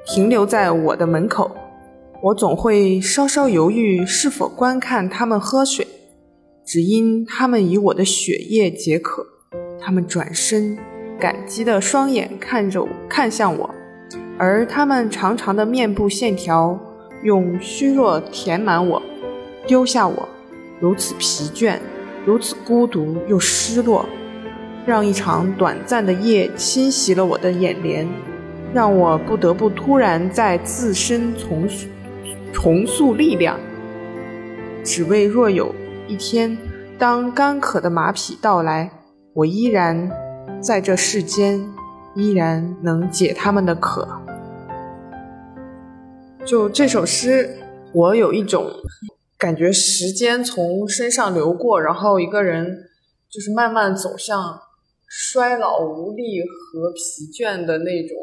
[0.05, 1.51] 停留在我的门口，
[2.23, 5.89] 我总会稍稍犹豫是否观看它们喝水，
[6.67, 9.25] 只因它们以我的血液解渴。
[9.81, 10.77] 它们转身，
[11.19, 13.75] 感激的双眼看着我，看向我，
[14.37, 16.79] 而它们长长的面部线条
[17.23, 19.03] 用虚弱填满我，
[19.67, 20.29] 丢下我，
[20.79, 21.79] 如此疲倦，
[22.27, 24.05] 如此孤独又失落。
[24.85, 28.09] 让一场短暂的夜侵袭了我的眼帘，
[28.75, 31.69] 让我不得不突然在自身重
[32.53, 33.59] 重塑力量，
[34.83, 35.73] 只为若有
[36.09, 36.59] 一天，
[36.99, 38.91] 当干渴的马匹到来，
[39.35, 40.11] 我依然
[40.61, 41.65] 在这世间，
[42.17, 44.09] 依然能解他们的渴。
[46.45, 47.57] 就这首诗，
[47.93, 48.67] 我有一种
[49.39, 52.67] 感觉，时间从身上流过，然后一个人
[53.31, 54.59] 就是慢慢走向。
[55.15, 58.17] 衰老、无力和疲倦的那种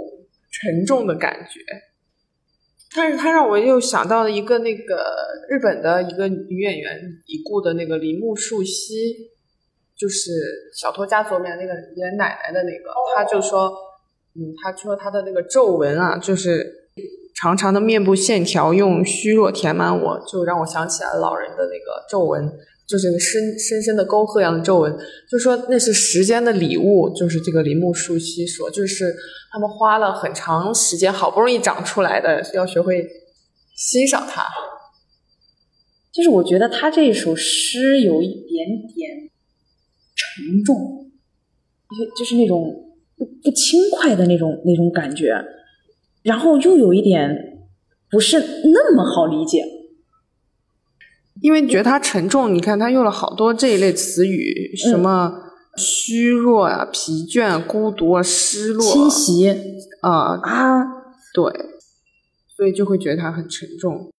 [0.50, 1.60] 沉重的感觉，
[2.96, 5.06] 但是他让我又想到了一个那个
[5.48, 9.30] 日本的一个女演员已故的那个铃木树希，
[9.96, 10.32] 就是
[10.76, 13.72] 《小偷家族》里面那个演奶奶的那个，他就说，
[14.34, 16.90] 嗯，他说他的那个皱纹啊，就是
[17.36, 22.52] 长长的面部线条用虚弱填满，我就让我想起来老人的那个皱纹。
[22.90, 24.98] 就是深深深的沟壑一样的皱纹，
[25.30, 27.08] 就说那是时间的礼物。
[27.16, 29.16] 就是这个铃木树希说，就是
[29.52, 33.08] 他们花了很长时间，好不容易长出来的，要学会
[33.76, 34.44] 欣赏它。
[36.12, 39.30] 就是我觉得他这首诗有一点点
[40.16, 41.12] 沉重，
[41.96, 42.74] 就就是那种
[43.16, 45.32] 不不轻快的那种那种感觉，
[46.24, 47.70] 然后又有一点
[48.10, 48.40] 不是
[48.74, 49.64] 那么好理解。
[51.42, 55.32] 因为觉得它沉重，你看他用了好多这一类词语，什么
[55.78, 59.50] 虚弱啊、疲倦、孤独啊、失落、侵袭
[60.02, 60.84] 啊啊，
[61.34, 61.44] 对，
[62.58, 64.10] 所以就会觉得它很沉重。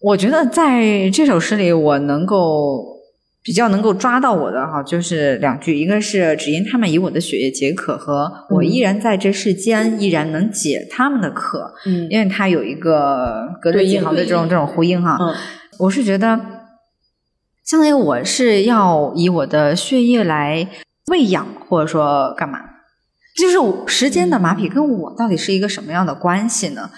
[0.00, 2.98] 我觉得在这首诗里，我能够
[3.42, 11.72] 比较能够抓到我的哈，就是两句，一个是只因他们以我的血液解渴，和我依然在这世间，依然能解他们的渴。
[11.86, 15.16] 嗯，因为它有一个隔着几行的这种这种呼应哈。
[15.20, 15.34] 嗯。
[15.78, 16.38] 我是觉得，
[17.64, 20.68] 相当于我是要以我的血液来
[21.08, 22.60] 喂养，或者说干嘛？
[23.36, 26.90] 就是时间的马匹跟我到底是一个什么样的关系呢？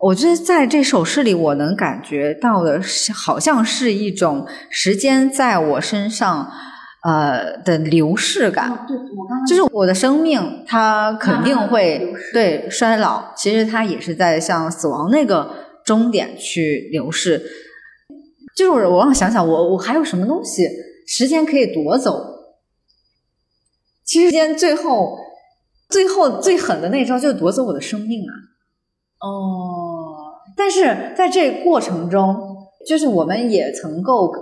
[0.00, 6.50] 我觉得在这首诗里，我能感觉到的是，好像是一种时间在我身上
[7.04, 8.68] 呃的流逝感。
[8.88, 15.54] 对，我刚刚就是我的生命，它肯定会对衰老，其实它也是在向死亡那个
[15.84, 17.42] 终点去流逝。
[18.56, 20.66] 就是我，我想想，我我还有什么东西，
[21.06, 22.18] 时间可以夺走？
[24.02, 25.18] 其实，间最后，
[25.90, 28.32] 最后最狠的那招就是夺走我的生命啊！
[29.20, 32.34] 哦，但是在这过程中，
[32.86, 34.32] 就是我们也曾够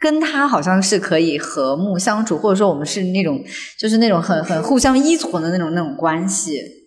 [0.00, 3.42] 跟他好像是可以和睦相处，或者说我们是那种，
[3.78, 6.83] 就是那种很很互相依存的那种那种关系。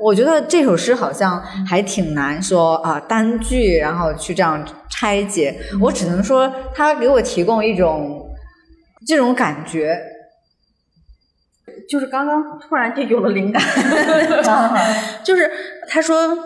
[0.00, 5.54] 我觉得这首诗好像还挺难说啊，单句然后去这样拆解。
[5.80, 8.28] 我只能说，它给我提供一种
[9.06, 9.98] 这种感觉。
[11.88, 13.62] 就是刚刚突然就有了灵感，
[15.22, 15.48] 就是
[15.88, 16.36] 他说，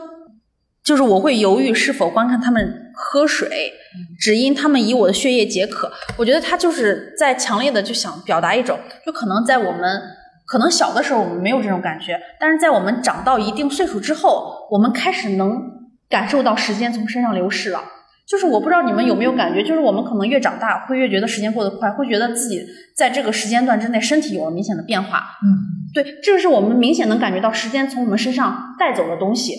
[0.85, 3.73] 就是我会犹豫是否观看他们喝水，
[4.19, 5.91] 只因他们以我的血液解渴。
[6.19, 10.03] 我觉得他就是在强烈的就想表达一种，就可能在我们
[10.51, 15.63] 可能小的时候我们没有这种感觉，但是在我们长到一定岁数之后，我们开始能
[16.09, 17.81] 感受到时间从身上流逝了。
[18.27, 25.19] 就是我不知道你们有没有感觉，就是我们可能越长大，会越觉得时间过得快，会觉得自己在这个时间段之内身体有了明显的变化。
[25.45, 25.47] 嗯，
[25.95, 29.55] 对，这个是我们明显能感觉到时间从我们身上带走的东西。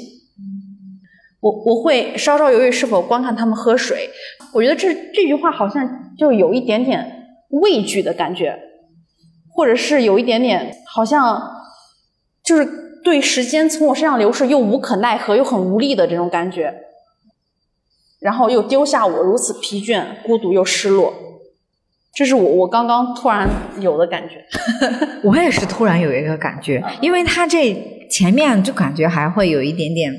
[1.39, 4.09] 我我会稍稍犹豫是否观看他们喝水，
[4.53, 7.05] 我觉得这这句话好像就有一点点
[7.49, 8.59] 畏惧的感觉，
[9.53, 11.41] 或者是有一点点好像
[12.43, 12.65] 就是
[13.03, 16.73] 对时间从我身上流逝又无可奈何又很无力的这种感觉。
[18.19, 21.11] 然后又丢下我，如此疲倦、孤独又失落，
[22.13, 23.49] 这是我我刚刚突然
[23.79, 24.45] 有的感觉。
[25.25, 30.13] 我也是突然有一个感觉，因为他这前面就感觉还会有一点点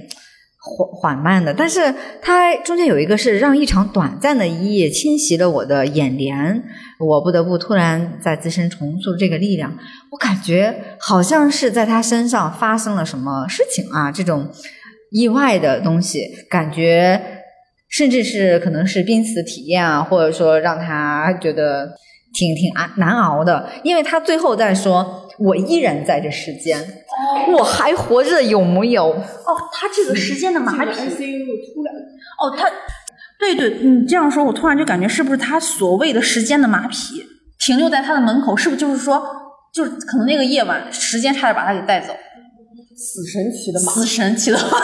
[0.64, 1.92] 缓缓慢的，但是
[2.22, 6.62] 它中间有一个是让一场短暂的一夜侵袭了我的眼帘，
[6.98, 9.76] 我不得不突然在自身重塑这个力量。
[10.10, 14.48] 我感觉好像是在他身上发生了什么事情啊，这种
[15.10, 17.20] 意外的东西，感觉。
[17.88, 21.92] 甚至是可能是濒死体验啊，或者说让他觉得
[22.32, 26.78] 挺挺难难熬的，因为他最后在说：“我依然在这世间，
[27.56, 30.90] 我还活着，有木有？”哦，他这个时间的马匹。
[32.40, 32.68] 哦，他，
[33.38, 37.24] 对对，你这样说，我突然就感觉是不是他所谓的时间的马匹
[37.58, 39.22] 停留在他的门口，是不是就是说，
[39.72, 42.12] 就是可能那个夜晚时间差点把他给带走？
[42.96, 44.78] 死神骑的马，死神骑的马。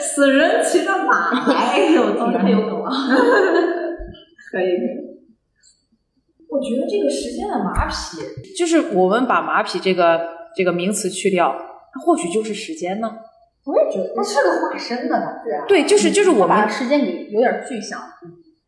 [0.00, 2.90] 死人骑的马，哎呦天，太有梗了。
[4.50, 5.10] 可以可以。
[6.48, 10.20] 我觉得这个时间的马匹，就是我们把马匹这个
[10.56, 11.54] 这个名词去掉，
[11.92, 13.18] 它或许就是时间呢。
[13.64, 15.26] 我也觉得，它是个化身的呢。
[15.44, 15.64] 对啊。
[15.68, 18.00] 对，就是就是我们把时间给有点具象。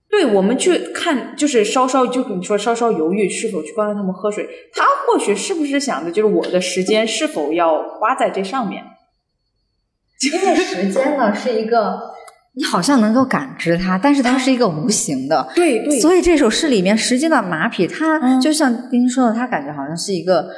[0.08, 8.84] 对，我们去看，就是稍稍就跟你说稍稍犹豫是否去观看他们喝水，他或许是不是想的就是我的时间是否要花在这上面。
[10.22, 12.11] 因为时间呢是一个，
[12.54, 15.50] 你好像能够感知它，但是它是一个无形的。
[15.54, 15.98] 对对。
[16.00, 20.50] 所以这首诗里面，时间的马匹，它就像丁说的，它感觉好像是一个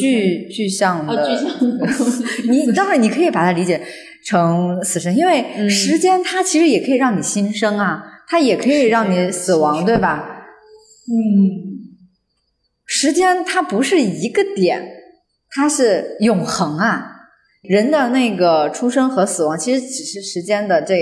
[0.00, 1.28] 具具象的。
[1.28, 1.86] 具象的。
[2.48, 3.82] 你当然你可以把它理解
[4.24, 10.46] 成死神，因为时间它其实也可以让你新生啊，它也可以让你死亡，对吧？
[11.08, 11.76] 嗯。
[12.86, 14.80] 时间它不是一个点，
[15.50, 17.12] 它是永恒啊。
[17.62, 20.94] 人的那个出生和死亡，其实只是时间的这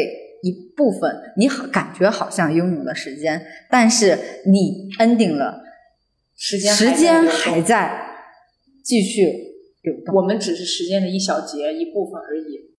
[0.44, 1.32] 一部分。
[1.36, 5.62] 你好，感觉好像拥有了时间，但是你 ending 了，
[6.36, 8.06] 时间时间还在
[8.84, 9.22] 继续
[9.82, 10.14] 流动。
[10.14, 12.74] 我们只是时间的一小节一部分而已。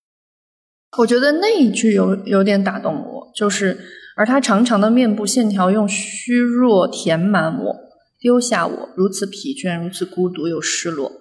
[0.99, 3.77] 我觉得那一句有有点打动我，就是
[4.15, 7.75] 而他长长的面部线条用虚弱填满我，
[8.19, 11.11] 丢下我，如此疲倦，如此孤独又失落，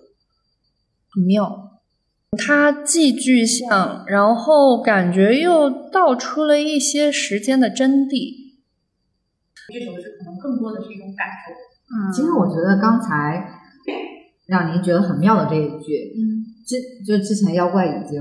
[1.26, 1.63] 妙。
[2.36, 8.54] 它既具象，然后感觉又道出了一些时间的真谛。
[9.72, 11.52] 这首诗可能更多的是一种感受。
[11.88, 13.44] 嗯，其实我觉得刚才
[14.46, 18.20] 让您觉得很妙的这一句，嗯，之就之前妖怪已经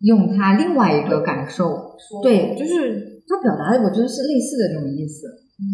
[0.00, 5.26] 用他另外一个感受，对，就是他表达的，我觉得是类似的这种意思。
[5.58, 5.64] 嗯，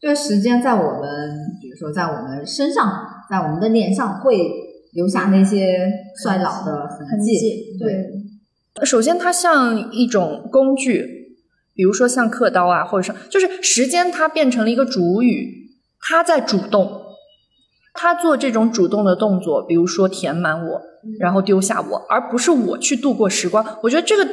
[0.00, 2.90] 这个时间在我们，比如说在我们身上，
[3.30, 4.71] 在我们的脸上会。
[4.92, 5.90] 留下那些
[6.22, 7.76] 衰老的痕迹。
[7.78, 11.36] 对，首先它像一种工具，
[11.74, 15.70] 比如说像刻刀啊，或者是就是时间它变成了一个主语，
[16.00, 17.02] 它在主动，
[17.94, 20.82] 它做这种主动的动作，比如说填满我，
[21.18, 23.78] 然后丢下我，而不是我去度过时光。
[23.82, 24.28] 我觉得这个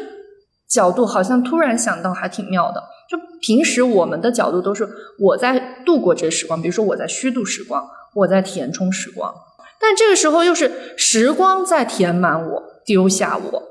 [0.67, 2.83] 角度好像突然想到还挺妙的。
[3.09, 4.87] 就平时我们的角度都是
[5.17, 7.83] 我在度过这时光，比如说我在虚度时光，
[8.13, 9.33] 我在填充时光。
[9.79, 13.63] 但这个时候又是时光在填满我，丢下我，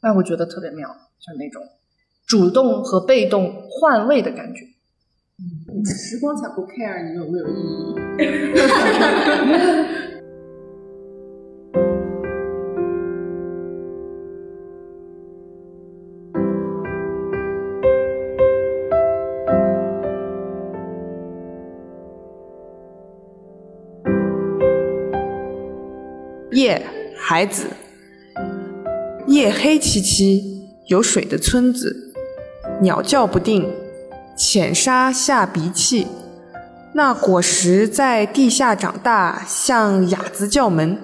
[0.00, 0.88] 哎，我觉得特别妙，
[1.20, 1.62] 就是那种
[2.26, 4.60] 主动和被动换位的感觉。
[5.38, 7.94] 嗯，时光才不 care 你有没有意义。
[27.34, 27.66] 孩子。
[29.26, 30.40] 夜黑漆漆，
[30.86, 32.12] 有水的村子，
[32.80, 33.68] 鸟叫不定，
[34.38, 36.06] 浅沙下鼻涕。
[36.92, 40.96] 那果实在地下长大，像哑子叫门。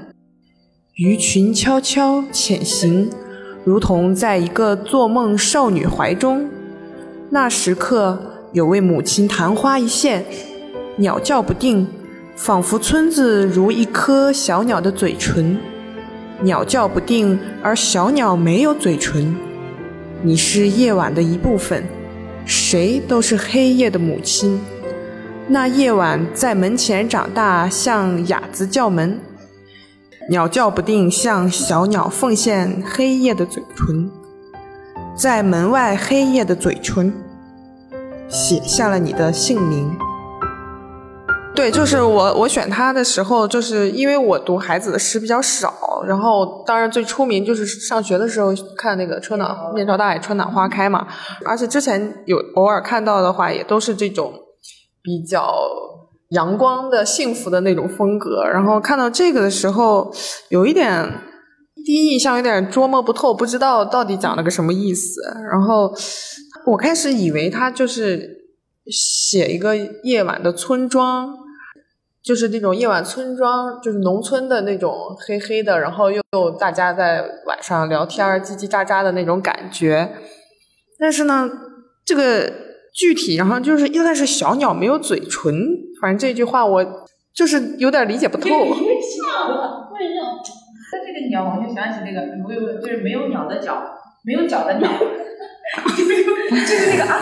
[0.95, 3.11] 鱼群悄悄潜行，
[3.65, 6.49] 如同在一个做梦少女怀中。
[7.31, 8.17] 那时刻，
[8.53, 10.25] 有位母亲昙花一现，
[10.95, 11.89] 鸟叫不定，
[12.37, 15.59] 仿佛村子如一颗小鸟的嘴唇。
[16.43, 19.37] 鸟叫不定，而小鸟没有嘴唇。
[20.23, 21.85] 你是夜晚的一部分，
[22.47, 24.59] 谁都是黑夜的母亲。
[25.49, 29.19] 那夜晚在门前长大，像哑子叫门；
[30.31, 34.11] 鸟叫不定，像小鸟奉献黑夜的嘴唇。
[35.15, 37.13] 在门外黑夜的嘴唇，
[38.29, 39.91] 写下了你的姓名。
[41.53, 48.49] 对，就是我，我选他的时候，就是因为我读孩子的诗比较少，然后当然最出名就是上学的时候
[48.79, 51.07] 看那个“春暖面朝大海，春暖花开”嘛，
[51.45, 54.33] 而且之前有偶尔看到的话，也都是这种
[55.03, 55.53] 比较
[56.31, 58.43] 阳光的、幸福的那种风格。
[58.45, 60.11] 然后看到这个的时候，
[60.49, 61.13] 有一点
[61.85, 65.21] 第一印象有点捉摸不透，不知道到底讲了个什么意思。
[65.51, 65.93] 然后
[66.65, 68.40] 我开始以为他就是
[68.91, 71.39] 写一个夜晚的村庄。
[72.23, 74.95] 就是那种夜晚村庄，就是农村的那种
[75.27, 76.21] 黑黑的，然后又
[76.61, 80.17] 大家在晚上聊天叽叽喳喳的那种感觉。
[80.99, 81.49] 但是呢，
[82.05, 82.53] 这个
[82.95, 85.55] 具体，然后就是又但是小鸟没有嘴唇，
[86.03, 86.85] 反正这句话我
[87.35, 88.51] 就是有点理解不透。
[88.53, 89.57] 为什么？
[90.93, 93.83] 那这个鸟，我就想起那个，没有，就是没有鸟的脚，
[94.27, 94.91] 没有脚的鸟，
[95.97, 97.19] 就是那个阿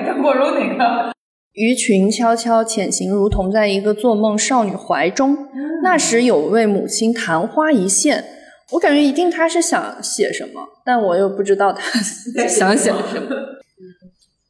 [0.00, 1.12] 张国荣那个。
[1.52, 5.36] 鱼群悄悄潜行，如同在一个做梦少女怀中。
[5.82, 8.24] 那时有位母亲昙花一现，
[8.70, 12.00] 我感觉一定他是想写什么，但我又不知道他
[12.48, 13.02] 想写什么。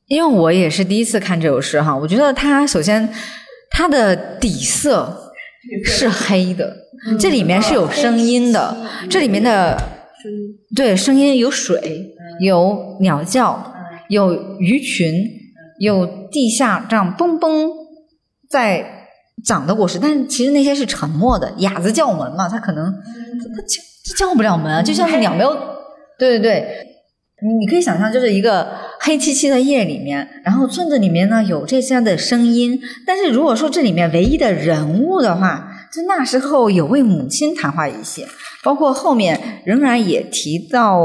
[0.07, 3.09] 因为我也是第一次看这首诗哈，我觉得它首先
[3.71, 5.33] 它的底色
[5.85, 6.71] 是黑的，
[7.19, 8.77] 这里面是有声音的，
[9.09, 9.77] 这里面的
[10.77, 13.72] 对声音有水，有鸟叫，
[14.13, 15.13] 有鱼群。
[15.79, 17.69] 有地下这样嘣嘣
[18.49, 19.09] 在
[19.45, 21.53] 长的果实，但是其实那些是沉默的。
[21.59, 25.51] 哑子叫门嘛，它可能它叫它叫不了门啊，就像是鸟没有。
[26.21, 26.87] 对对对，
[27.43, 28.69] 你你可以想象，就是一个
[29.01, 38.25] 黑漆漆的夜里面，然后村子里面呢有这些的声音，但是如果说这里面唯一的人物的话，就那时候有位母亲谈话一些，
[38.63, 41.01] 包括后面仍然也提到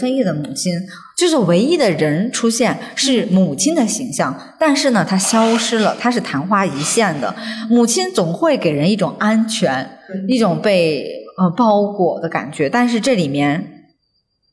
[0.00, 0.72] 黑夜的母亲。
[1.16, 7.34] 就是唯一的人出现是母亲的形象，但是呢，她消失了，她是昙花一现的。
[7.70, 11.06] 母亲总会给人一种安全，一种被
[11.38, 13.86] 呃包裹的感觉，但是这里面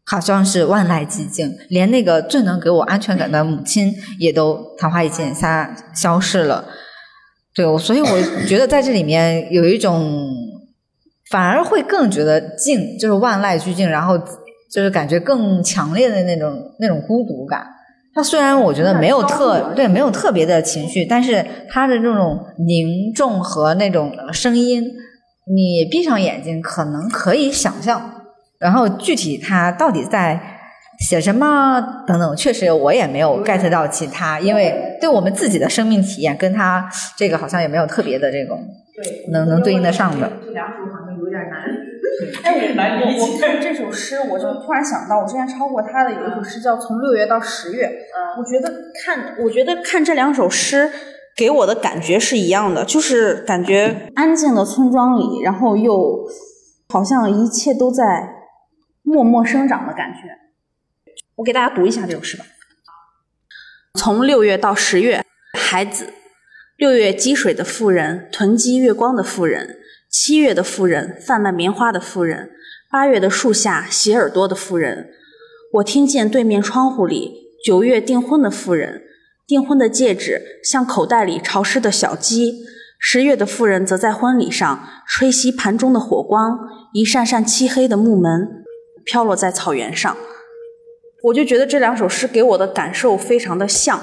[0.06, 6.64] 好像是万籁寂静，连那个最能给我安全感的母亲也都昙花一现，下消失了。
[7.54, 10.26] 对，所以我 觉得在这里面有一种
[11.30, 14.18] 反而会更觉得静，就是万籁俱静，然后。
[14.74, 17.64] 就是感觉更强烈的那种那种孤独感。
[18.16, 24.84] 他虽然我觉得没有特对没有特别的情绪，但是他的这种凝重和那种声音，
[25.54, 28.12] 你闭上眼睛可能可以想象。
[28.60, 30.40] 然后具体他到底在
[31.00, 38.60] 写什么等等，确实我也没有 get 到其他，因为对我们自己的生命体验跟他这个好像也没有特别的这种
[39.32, 40.32] 能能对应得上的。
[40.46, 41.93] 这两首好像有点难。
[42.44, 42.74] 哎，
[43.18, 47.88] 我看这首诗，我就突然想到，我之前抄过他的有一首诗叫《从六月到十月》。
[48.38, 48.72] 我觉得
[49.04, 50.92] 看，我觉得看这两首诗
[51.36, 56.28] 给我的感觉是一样的，就是感觉安静的村庄里，然后又
[56.90, 58.04] 好像一切都在
[59.02, 60.20] 默默生长的感觉。
[61.36, 62.46] 我给大家读一下这首诗吧。
[64.00, 65.24] 从六月到十月，
[65.58, 66.14] 孩子，
[66.78, 69.78] 六月积水的妇人，囤积月光的妇人。
[70.14, 72.50] 七月的妇人，贩卖棉花的妇人；
[72.92, 75.10] 八月的树下洗耳朵的妇人。
[75.74, 77.32] 我听见对面窗户里
[77.66, 79.02] 九月订婚的妇人，
[79.48, 82.64] 订婚的戒指像口袋里潮湿的小鸡。
[83.00, 86.60] 十月的妇人则在婚礼上吹熄盘中的火光，
[86.94, 88.64] 一扇扇漆黑的木门
[89.04, 90.16] 飘落在草原上。
[91.24, 94.00] 我就觉得这两首诗给我的感受非常的像。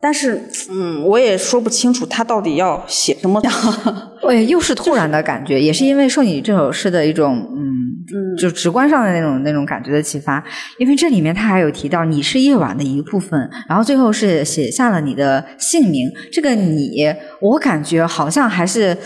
[0.00, 0.40] 但是，
[0.70, 3.42] 嗯，我也说不清楚他到底要写什么。
[4.22, 10.42] 对，又是突然的感觉，也是因为受你这首诗的一种嗯就直观上的那种那种感觉的启发。
[10.78, 16.08] 因为这里面他还有提到你是夜晚的一部分，然后最后是写下了你的姓名。
[16.30, 18.96] 这个你，我感觉好像还是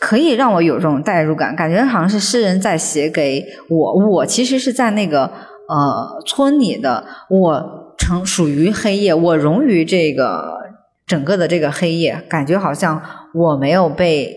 [0.00, 3.94] 可以让我有这种代入感，感觉好像是诗人在写给我。
[4.06, 5.24] 我其实是在那个
[5.68, 10.58] 呃村里的，我成属于黑夜，我融于这个
[11.06, 13.02] 整个的这个黑夜，感觉好像
[13.34, 14.34] 我没有被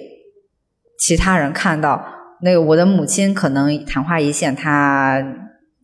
[1.00, 2.06] 其他人看到。
[2.42, 5.24] 那个我的母亲可能昙花一现，她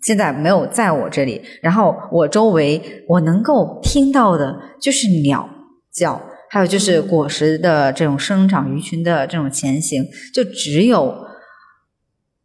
[0.02, 1.42] 现在没有在我这里。
[1.62, 5.50] 然后我周围我能够听到的就是鸟
[5.94, 11.16] 叫，还有就是果实的这种生长、鱼群的这种前行，就只有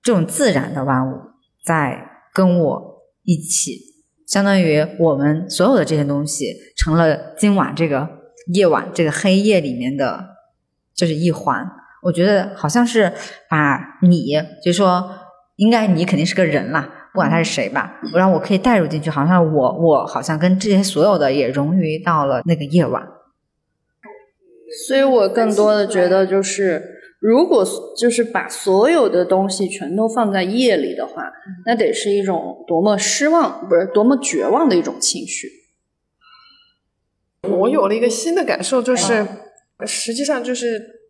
[0.05, 1.17] 这种自然的万物
[1.65, 1.99] 在
[2.33, 3.81] 跟我一起，
[4.33, 8.09] 相当于我们所有的这些东西成了今晚这个
[8.55, 10.25] 夜晚这个黑夜里面的，
[10.95, 11.71] 就是一环。
[12.03, 13.13] 我觉得好像是
[13.51, 14.33] 把你，
[14.65, 15.11] 就说
[15.57, 23.07] 应该你肯定是个人啦，不管他是谁吧，我让我可以带入进去，好像我我好像跟这些所有的也融于到了那个夜晚。
[24.89, 26.92] 所以我更多的觉得就是，
[27.23, 27.65] 如果
[27.97, 31.33] 就是把所有的东西全都放在夜里的话，
[31.65, 35.49] 那得是一种多么失望，不是多么绝望的一种情绪。
[37.49, 39.27] 我有了一个新的感受，就是
[39.87, 41.01] 实际上就是。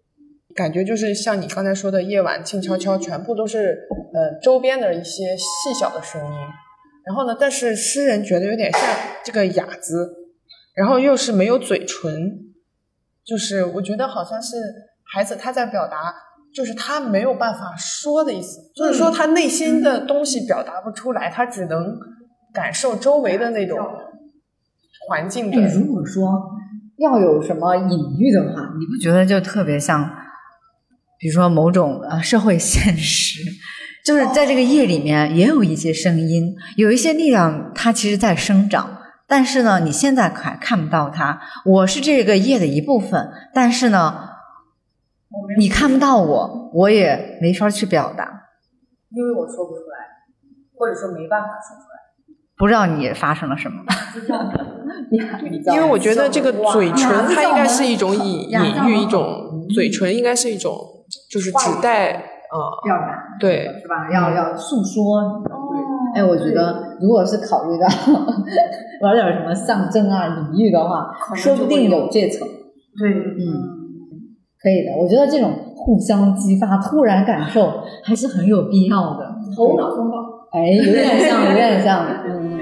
[0.54, 6.30] 感觉就是像你刚才说的，夜晚静悄悄，全部都是呃周边的一些细小的声音。
[7.06, 8.80] 然后呢，但是诗人觉得有点像
[9.24, 10.14] 这个哑子，
[10.74, 12.52] 然后又是没有嘴唇，
[13.24, 14.58] 就是我觉得好像是
[15.12, 16.14] 孩子他在表达，
[16.54, 21.96] 就是他没有办法说的意思，就是说他内心的东西表达不出来，他只能
[22.52, 23.78] 感受周围的那种
[25.08, 25.60] 环境的。
[25.68, 26.42] 如果说
[26.98, 30.10] 要有什么隐喻的话，你不觉得就特别像？
[31.18, 33.40] 比如说某种呃社会现实，
[34.04, 38.98] 就是在这个夜里面也有一些声音，有一些力量，它其实在生长，
[39.28, 41.40] 但是呢，你现在还看不到它。
[41.64, 44.18] 我是这个夜的一部分，但是呢，
[45.58, 48.24] 你看不到我，我也没法去表达，
[49.10, 49.96] 因为我说不出来，
[50.78, 51.98] 或者说没办法说出来，
[52.56, 53.82] 不知道你发生了什么。
[55.74, 60.74] 因为我觉得这个嘴唇，它应该是一种隐隐喻，一种嘴唇应该是一种。
[61.30, 64.08] 就是指代呃表达对是吧？
[64.10, 66.22] 要要诉说对。
[66.22, 67.86] 哎，我觉得如果是考虑到
[69.02, 72.48] 玩点什么象征啊、隐喻的话，说不定有这层。
[72.98, 73.71] 对，嗯，
[74.62, 74.92] 可以的。
[74.96, 79.34] 我觉得这种互相激发、突然感受还是很有必要的。
[79.56, 80.16] 头脑风暴，
[80.52, 82.52] 哎，有点像，有点像， 嗯。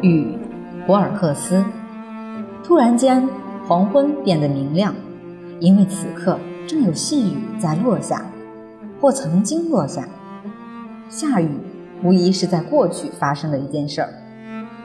[0.00, 0.38] 雨，
[0.86, 1.62] 博尔赫斯。
[2.64, 3.28] 突然间，
[3.66, 4.94] 黄昏变得明亮，
[5.60, 8.24] 因为此刻正有细雨在落下，
[9.00, 10.08] 或曾经落下。
[11.08, 11.48] 下雨，
[12.02, 14.08] 无疑是在过去发生的一件事儿。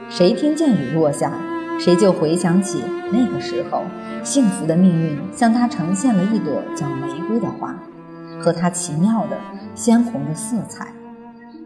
[0.08, 1.32] 谁听见雨落下，
[1.78, 3.82] 谁就回想起那个时候，
[4.22, 7.74] 幸福的命运向他呈现了一朵叫玫瑰的花，
[8.40, 9.38] 和它奇妙的
[9.74, 10.88] 鲜红的色彩。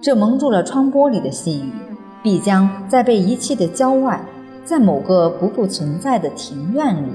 [0.01, 1.73] 这蒙住了窗玻璃的细雨。
[2.21, 4.21] 必将在被遗弃的郊外，
[4.65, 7.13] 在某个不复存在的庭院里，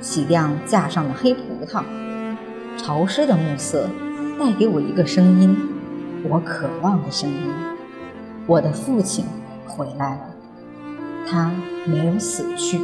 [0.00, 1.82] 洗亮架上的黑葡萄。
[2.78, 3.90] 潮湿的暮色
[4.40, 5.54] 带给我一个声音，
[6.28, 7.36] 我渴望的声音。
[8.46, 9.26] 我的父亲
[9.66, 10.20] 回来了，
[11.26, 11.52] 他
[11.86, 12.80] 没有死去。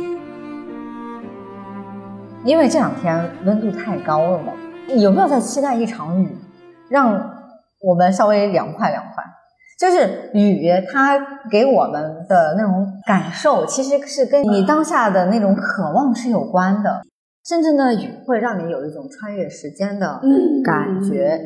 [2.45, 4.53] 因为这两天温度太高了嘛，
[4.97, 6.37] 有没有在期待一场雨，
[6.91, 7.31] 让
[7.81, 9.25] 我们稍微凉快凉快？
[9.81, 11.19] 就是雨，它
[11.51, 17.03] 给我们的那种感受，其实是跟你当下的那种渴望是有关的。
[17.47, 20.21] 甚至呢，雨会让你有一种穿越时间的
[20.63, 21.41] 感觉。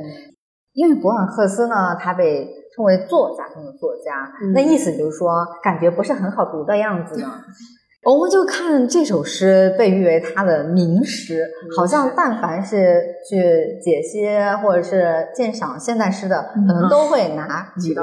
[0.79, 7.27] 因为博尔赫斯呢，他被称为作家中的作家，那意思就是说，感觉不是很好读的样子呢。
[8.07, 11.45] 我们就看这首诗被誉为他的名诗，
[11.77, 14.25] 好像但凡是去解析
[14.63, 18.03] 或者是鉴赏现代诗的，可能 都会拿几个。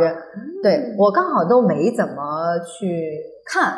[0.62, 3.74] 对我刚好都没怎么去看，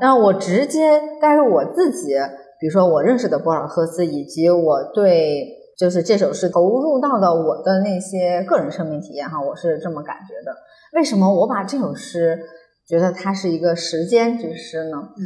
[0.00, 2.14] 然后我直接但是我自己，
[2.58, 5.46] 比如说我认识的博尔赫斯，以及我对
[5.80, 10.54] 就是这首诗投入到的我的那些个人生命体验哈，我是这么感觉的。
[10.92, 12.38] 为什么我把这首诗
[12.86, 14.98] 觉得它是一个时间之诗呢？
[15.16, 15.24] 嗯。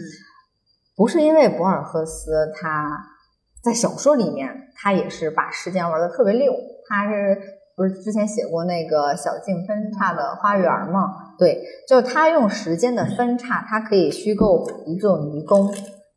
[0.96, 2.88] 不是因为博尔赫斯他
[3.64, 6.54] 在小说里面，他也是把时间玩的特别溜。
[6.88, 7.36] 他是
[7.74, 11.34] 不是之前写过那个小径分岔的花园吗？
[11.36, 15.74] 对，就他用时间的分叉，他可以虚构一座迷宫，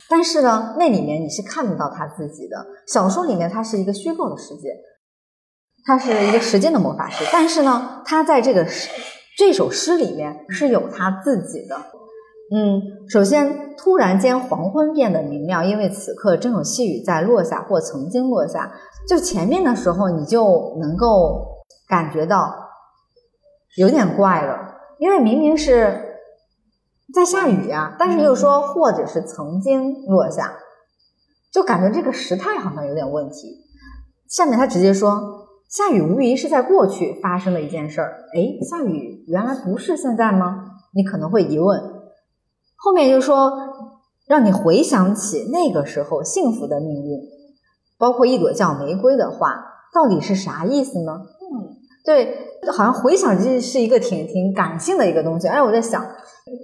[0.09, 2.65] 但是呢，那里面你是看不到他自己的。
[2.87, 4.69] 小说里面他是一个虚构的世界，
[5.85, 8.65] 他是一个时间的魔法师，但是呢，他在这个
[9.37, 11.75] 这首诗里面是有他自己的。
[12.55, 18.71] 嗯，首先，突然间黄昏变得明亮，因为此刻正有细雨在落下，或曾经落下。
[19.09, 21.45] 就前面的时候，你就能够
[21.89, 22.55] 感觉到
[23.75, 26.06] 有点怪了，因为明明是
[27.13, 30.53] 在下雨呀，但是又说或者是曾经落下，
[31.51, 33.63] 就感觉这个时态好像有点问题。
[34.27, 38.25] 下面他直接说，下雨无疑是在过去发生的一件事儿。
[38.35, 40.65] 哎，下雨原来不是现在吗？
[40.93, 41.81] 你可能会疑问。
[42.75, 43.51] 后面就说，
[44.27, 47.19] 让你回想起那个时候幸福的命运，
[47.97, 49.55] 包括一朵叫玫瑰的花，
[49.93, 51.13] 到底是啥意思呢？
[51.41, 55.47] 嗯，对，好像回想这是一个挺挺感性的一个东西。
[55.47, 56.05] 哎，我在想，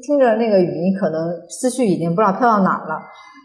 [0.02, 3.02] 听着那个语音，可能思绪已经不知道飘到哪儿了。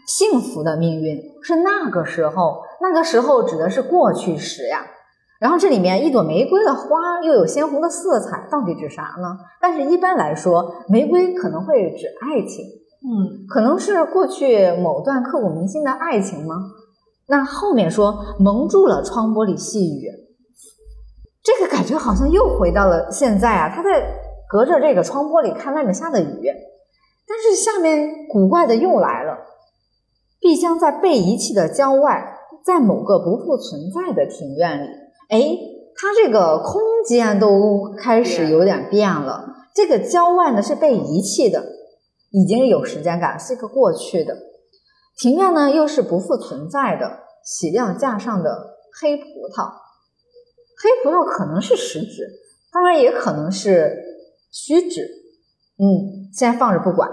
[0.07, 4.79] 幸福的命运是那个时候，那个时候指的是过去时呀。
[5.39, 9.37] 然后这里面一朵玫瑰的花又有鲜红的色彩，到底指啥呢？
[9.61, 12.65] 但是一般来说，玫瑰可能会指爱情，
[13.05, 16.55] 嗯，可能是过去某段刻骨铭心的爱情吗？
[17.27, 20.09] 那后面说蒙住了窗玻璃细雨，
[21.43, 23.71] 这个感觉好像又回到了现在啊！
[23.73, 24.03] 他在
[24.49, 26.51] 隔着这个窗玻璃看外面下的雨，
[27.27, 29.37] 但是下面古怪的又来了，
[30.39, 32.35] 必将在被遗弃的郊外，
[32.65, 34.87] 在某个不复存在的庭院里。
[35.29, 35.55] 哎，
[35.95, 39.45] 它这个空间都开始有点变了。
[39.75, 41.63] 这个郊外呢是被遗弃的，
[42.31, 44.35] 已经有时间感，是一个过去的。
[45.15, 49.69] 庭院呢又是不复存在的，洗料架上的黑葡萄，
[50.81, 52.27] 黑葡萄可能是实指，
[52.73, 54.08] 当然也可能是
[54.51, 55.01] 虚指。
[55.81, 57.09] 嗯，先放着不管。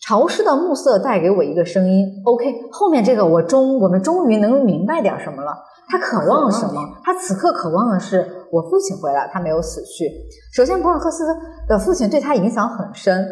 [0.00, 2.06] 潮湿的暮色带给我一个声音。
[2.24, 5.52] OK，后面这个我终我们终于能明白点什么了。
[5.88, 6.80] 他渴望什么？
[7.02, 10.10] 他此刻渴望的是我父亲回来，他没有死去。
[10.52, 11.24] 首先，博尔赫斯
[11.68, 13.26] 的父亲对他影响很深。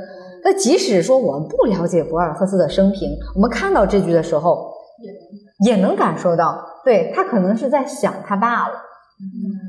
[0.45, 4.73] 那即使说我们不了解博尔赫斯的生平，我们看到这句的时候，
[5.65, 8.75] 也能感受到，对他可能是在想他爸了。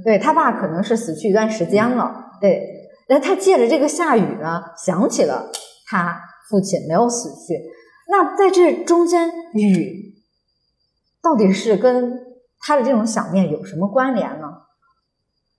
[0.04, 2.12] 对他爸可能是死去一段时间了。
[2.42, 2.73] 对，
[3.14, 5.52] 那他借着这个下雨呢，想起了
[5.88, 6.20] 他
[6.50, 7.62] 父亲没有死去。
[8.10, 10.16] 那在这中间，雨
[11.22, 12.34] 到底是跟？
[12.66, 14.48] 他的这种想念有什么关联呢？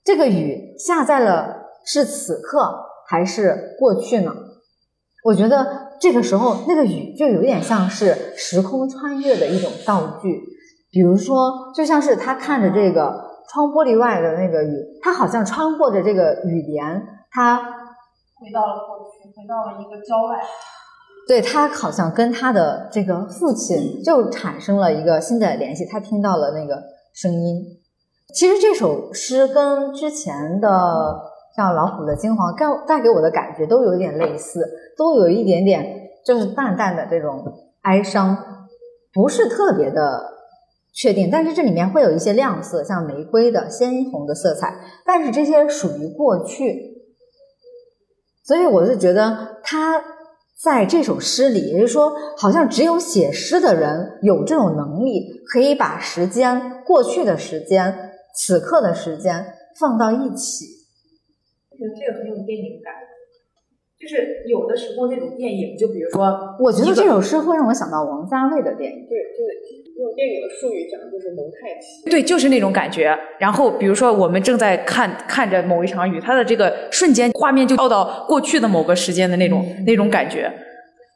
[0.02, 4.34] 这个雨下在了是此刻还是过去呢？
[5.22, 10.40] 我觉得这个时候那个雨就有点像是时空穿越的一种道具，
[10.90, 17.58] 比如说就像是他看着这个窗玻璃外的那个雨，他好像穿过着这个雨帘，他
[18.40, 20.40] 回到了过去，回到了一个郊外。
[21.28, 26.94] 对他好像跟他的这个父亲就产生了一个新的联系，他听到了那个。
[27.16, 27.62] 声音，
[28.34, 30.68] 其实这首诗跟之前的
[31.54, 38.36] 像老虎的金黄带带给我的感觉都有一点类似，都有一点点就是淡淡的这种哀伤，
[39.12, 40.24] 不是特别的
[40.92, 41.30] 确定。
[41.30, 44.74] 但是这里面会有一些亮色，像玫瑰的鲜红的色彩，
[45.06, 46.93] 但是这些属于过去，
[48.44, 50.04] 所以我就觉得他。
[50.56, 59.44] 在这首诗里，也就是说，好像只有写诗的人有这种能力，可以把时间、过去的时间、此刻的时间
[59.78, 60.64] 放到一起。
[61.68, 62.94] 我觉得这个很有电影感，
[64.00, 69.06] 就是有的时候那种电影，就比如说，我觉得这首诗会让我想到王家卫的电影。
[69.06, 69.83] 对，对。
[69.96, 72.10] 用电影的术语讲，就是蒙太奇。
[72.10, 73.16] 对，就是那种感觉。
[73.38, 80.52] 然后，比如说，我们正在看看着某一场雨，它的这个瞬间画面就跳到过去的某个时间的那种那种感觉。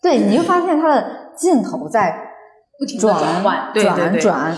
[0.02, 2.14] 对，你就发现它的镜头在
[2.78, 4.56] 不停的转换，转转，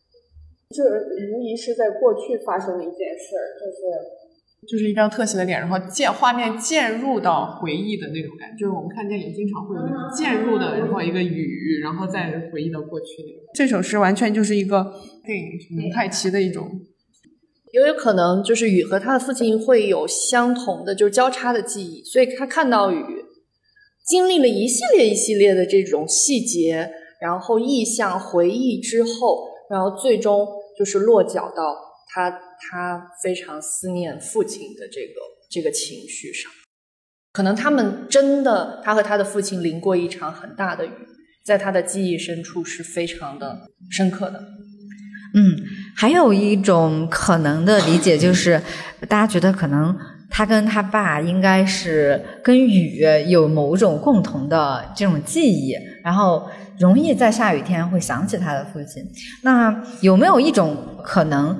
[0.70, 4.19] 就是无疑是在过去发生的一件事儿，就是。
[4.68, 8.56] 就是一张特写的脸，然后渐画面渐入到回忆的那种感觉。
[8.60, 13.42] 就是我们看电影经常会有那种渐入的，然后一个雨，然后再回忆到过去那种。
[13.54, 14.92] 这首诗完全就是一个
[15.24, 16.68] 电影蒙太奇的一种。
[17.72, 23.04] 也有可能就是雨和他的父亲会有相同的，就是交叉的记忆，所以他看到雨，
[24.04, 30.46] 经历了一系列一系列的这种细节，然后意象回忆之后，然后最终
[30.78, 31.76] 就是落脚到
[32.14, 32.49] 他。
[32.60, 35.20] 他非常思念父亲的这个
[35.50, 36.50] 这个情绪上，
[37.32, 40.90] 可能他们真的，他和他的父亲淋过一场很大的雨，
[41.44, 44.40] 在他的记忆深处是非常的深刻的。
[45.32, 45.56] 嗯，
[45.96, 48.60] 还有一种可能的理解就是，
[49.08, 49.96] 大家觉得可能
[50.28, 55.72] 他跟他爸应该是跟雨有某种共同的这种记忆，
[56.02, 56.50] 然后
[56.80, 59.04] 容易在下雨天会想起他的父亲。
[59.42, 61.56] 那有没有一种可能，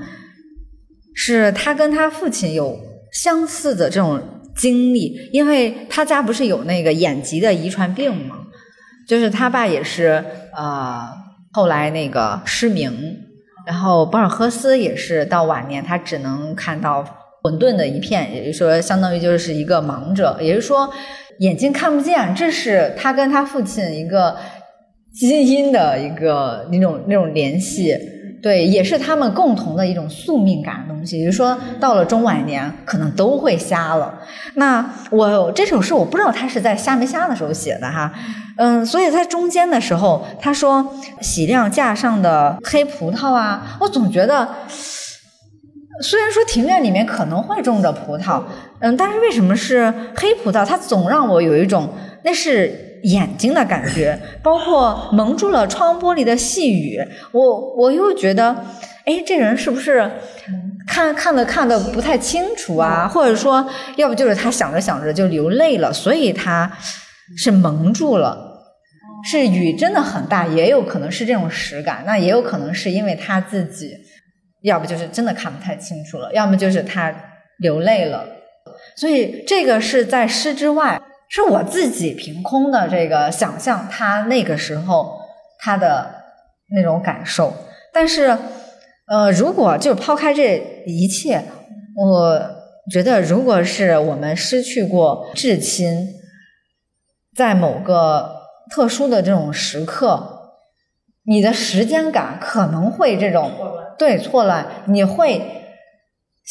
[1.23, 2.79] 是他跟他父亲有
[3.13, 4.21] 相似的这种
[4.57, 5.29] 经历？
[5.33, 8.37] 因为他家不是有那个眼疾的遗传病吗？
[9.07, 10.25] 就是他爸也是
[10.57, 11.07] 呃，
[11.53, 12.93] 后来那个失明，
[13.67, 17.05] 然后博尔赫斯也是到晚年他只能看到。
[17.43, 20.93] 混沌的一片，也就是说，相当于就是一个盲者，也就是说，
[21.39, 22.35] 眼睛看不见。
[22.35, 24.37] 这是他跟他父亲一个
[25.15, 27.97] 基因的一个那种那种联系，
[28.43, 31.19] 对，也是他们共同的一种宿命感的东西。
[31.19, 34.19] 也就是说，到了中晚年，可能都会瞎了。
[34.55, 38.13] 那我这首诗，我不知道他是在瞎没瞎的时候写的哈，
[38.57, 44.49] 嗯，所以在中间的时候，他说洗亮架上的黑葡萄啊，我总觉得。
[46.03, 48.43] 虽然说庭院里面可能会种着葡萄，
[48.79, 50.65] 嗯，但是为什么是黑葡萄？
[50.65, 51.91] 它总让我有一种
[52.25, 57.01] 那是眼睛的感觉， 包括蒙住了窗玻璃的细雨，
[57.33, 58.55] 我我又觉得，
[59.05, 60.11] 哎，这人是不是
[60.87, 63.09] 看看的看的不太清楚啊？
[63.09, 66.71] 或者说，要不就是他想着想着就流泪了，所以他
[67.37, 68.49] 是蒙住了。
[69.23, 73.95] 是雨真的很大，也有可能是这种实感，那也有可能是因为他自己。
[74.63, 77.15] 要不就是真的看不太清楚了，要么就是他
[77.59, 78.27] 流泪了，
[78.95, 81.01] 所以这个是在诗之外，
[81.31, 85.19] 是我自己凭空的这个想象，他那个时候
[85.61, 86.11] 他的
[86.75, 87.53] 那种感受。
[87.93, 88.37] 但是，
[89.07, 91.45] 呃，如果就抛开这一切，
[91.97, 92.41] 我
[92.91, 96.09] 觉得如果是我们失去过至亲，
[97.37, 100.53] 在某个特殊的这种时刻，
[101.25, 103.53] 你的时间感可能会这种。
[103.97, 105.60] 对，错乱，你会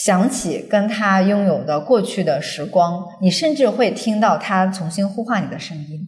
[0.02, 6.08] 想起跟他拥有的过去的时光，你甚至会听到他重新呼唤你的声音。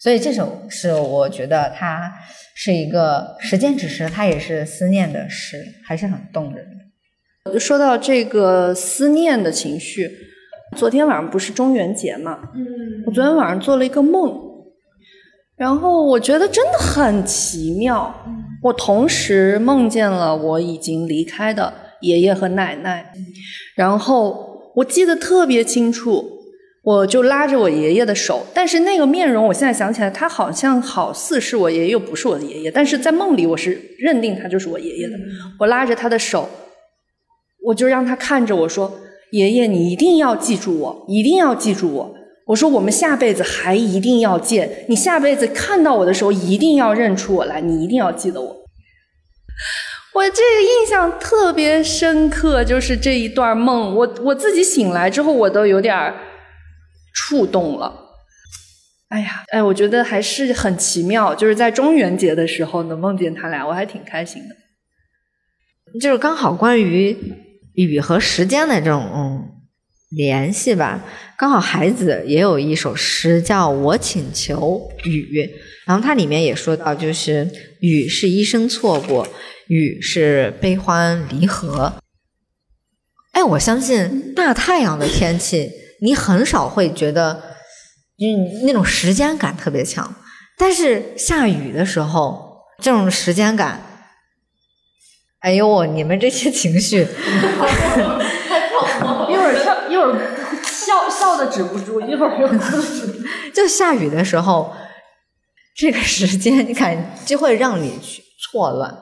[0.00, 2.12] 所以这首诗，我觉得它
[2.56, 6.66] 是一个时间之诗，它也是思念的诗，还是很动人
[7.44, 7.52] 的。
[7.52, 10.10] 就说到这个思念的情绪，
[10.76, 12.40] 昨天晚上不是中元节嘛？
[12.56, 12.66] 嗯，
[13.06, 14.36] 我昨天晚上做了一个梦，
[15.56, 18.12] 然后我觉得真的很奇妙。
[18.62, 23.12] 我同时梦见了我已经离开的爷爷和奶奶，
[23.74, 26.24] 然后我记得特别清楚，
[26.82, 35.14] 我就拉着我爷爷的手，但是那个面容，我现在想起来，他好像好似是我爷爷，又不是我的爷爷，但是在梦里我是认定他就是我爷爷的。
[35.58, 36.48] 我拉着他的手，
[37.64, 39.00] 我就让他看着我说
[39.32, 42.14] ：“爷爷，你一定要记住我，一定要记住我。”
[42.46, 48.65] 我说我们下辈子还一定要见，你下辈子看到我的时候一定要认出我来，你一定要记得我。
[50.16, 56.14] 我这个印象特别深刻，就是这一段梦，我我自己醒来之后，我都有点
[57.14, 57.92] 触动了。
[59.08, 64.56] 哎呀，哎，我觉得还是很奇妙，就是在中元节的时候能梦见他俩，我还挺开心的。
[66.00, 67.14] 就是刚好关于
[67.74, 69.52] 雨和时间的这种嗯。
[70.10, 71.04] 联系吧，
[71.36, 75.50] 刚好孩子也有一首诗叫我请求雨，
[75.84, 79.26] 然后它里面也说到，就是雨是一生错过，
[79.68, 81.94] 雨是悲欢离合。
[83.32, 85.70] 哎，我相信大太阳的天气，
[86.00, 87.42] 你很少会觉得，
[88.18, 90.14] 嗯，那种时间感特别强，
[90.56, 93.82] 但是下雨的时候，这种时间感，
[95.40, 97.06] 哎呦，你们这些情绪。
[99.28, 100.18] 一会儿笑一会儿
[100.62, 102.56] 笑笑的止不住，一会儿又哭。
[103.52, 104.72] 就下雨的时候，
[105.76, 108.94] 这个时间你看就会让你去错乱，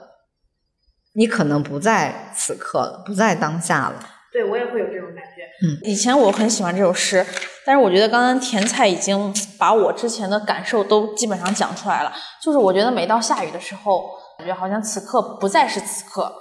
[1.15, 3.95] 你可能不在此刻了，不在当下了。
[4.33, 5.67] 对我也会有这种感觉。
[5.67, 7.25] 嗯，以前我很喜欢这首诗，
[7.65, 12.13] 但是我觉得刚刚甜菜已经把我之前的感受都基本上讲出来了。
[12.43, 16.33] 就是我觉得每到下雨的时候，感觉好像此刻不再是此刻，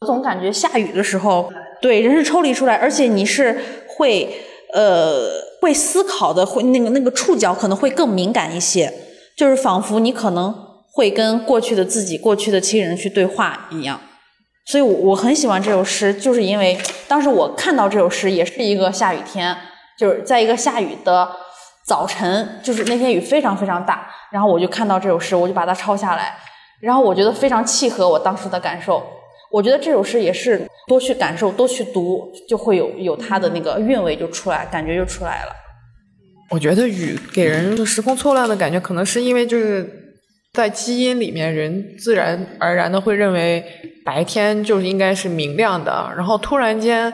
[0.00, 1.50] 我总感觉下雨的时候，
[1.80, 3.84] 对人是抽离出来，而且你是。
[3.98, 4.32] 会
[4.74, 5.28] 呃
[5.60, 8.92] 会思考的，会那个那个触角可能会更敏感一些，
[9.36, 10.54] 就是仿佛你可能
[10.92, 14.00] 会跟过去的自己、过去的亲人去对话一样。
[14.68, 16.78] 所以，我我很喜欢这首诗，就是因为
[17.08, 19.56] 当时我看到这首诗，也是一个下雨天，
[19.96, 21.26] 就是在一个下雨的
[21.86, 26.36] 早晨，就是那天雨非常非常大，然后我就看到这首诗，我就把它抄下来，
[26.82, 29.02] 然后我觉得非常契合我当时的感受。
[29.50, 35.52] 我觉得这首诗也是多去感受、多去读，就会有有它的那个韵味就出来，感觉就出来了。
[36.50, 39.97] 我觉得雨给人就时空错乱的感觉，可能是因为就是
[40.58, 43.64] 在基因里面，人自然而然的会认为
[44.04, 47.12] 白天就是应该是明亮的，然后突然间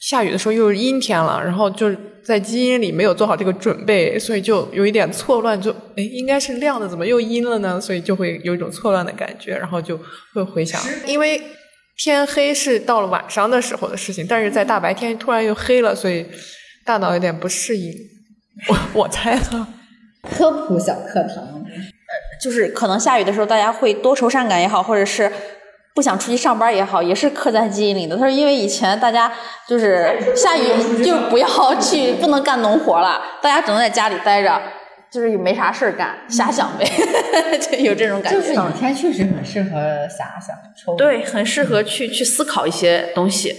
[0.00, 7.78] 下雨的时候又是阴天了，然后就是在基因里没有做好这个准备，所以就有一点错乱，就哎应该是亮的，怎么又阴了呢？
[7.78, 10.00] 所以就会有一种错乱的感觉，然后就
[10.32, 11.38] 会回想，因为
[11.98, 16.24] 天黑是到了晚上的时候的事情，但是在大白天突然又黑了，所以
[16.82, 17.92] 大脑有点不适应。
[18.70, 19.66] 我我猜的。
[20.22, 21.62] 科普小课堂，
[22.40, 25.30] 就是可能下雨的时候，大家会多愁善感也好，或者是。
[25.94, 28.14] 不想出去上班也好，也是刻在基因里的。
[28.14, 29.32] 他说，因为以前大家
[29.66, 31.48] 就是下雨就不要
[31.80, 34.60] 去，不能干农活了，大家只能在家里待着，
[35.10, 36.84] 就是也没啥事儿干，瞎想呗，
[37.58, 38.38] 就有这种感觉。
[38.38, 39.70] 就是雨天确实很适合
[40.06, 43.56] 遐想，抽对，很适合去去思考一些东西。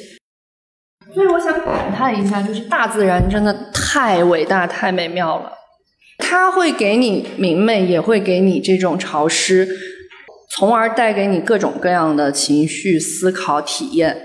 [1.16, 5.52] 所以我想感叹一下，就是大自然真的太伟大、太美妙了，
[6.18, 9.68] 它会给你明媚，也会给你这种潮湿。
[10.50, 14.18] 从而带给你各种各样的情绪、思考、体验。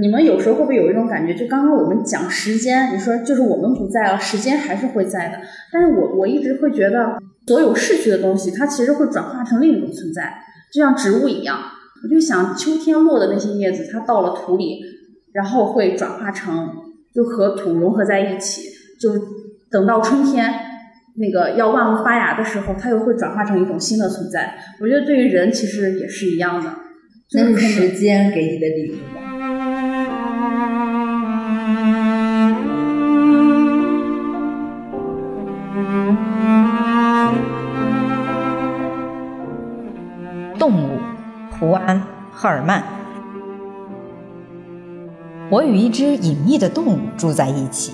[0.00, 1.34] 你们有时候会不会有一种感觉？
[1.34, 5.40] 就刚刚我们讲时间，你说就是我们不在了，时间还是会在的。
[5.72, 10.38] 但是我我一直会觉得，所有逝去的东西，它其实会转化成另一种存在，
[10.72, 11.58] 就像植物一样。
[12.04, 14.78] 我就想，秋天落的那些叶子，它到了土里，
[15.32, 16.68] 然后会转化成，
[17.14, 18.62] 就和土融合在一起，
[19.00, 19.10] 就
[19.70, 20.54] 等到春天。
[21.20, 24.54] 那个要万物发芽的时候，它又会转化成一种新的存在。
[24.80, 26.72] 我觉得对于人其实也是一样的，
[27.32, 28.94] 那是时间给你的礼物。
[40.56, 41.00] 动物，
[41.50, 41.96] 胡安·
[42.30, 42.84] 赫尔曼。
[45.50, 47.92] 我与一只隐秘的动物住在一起，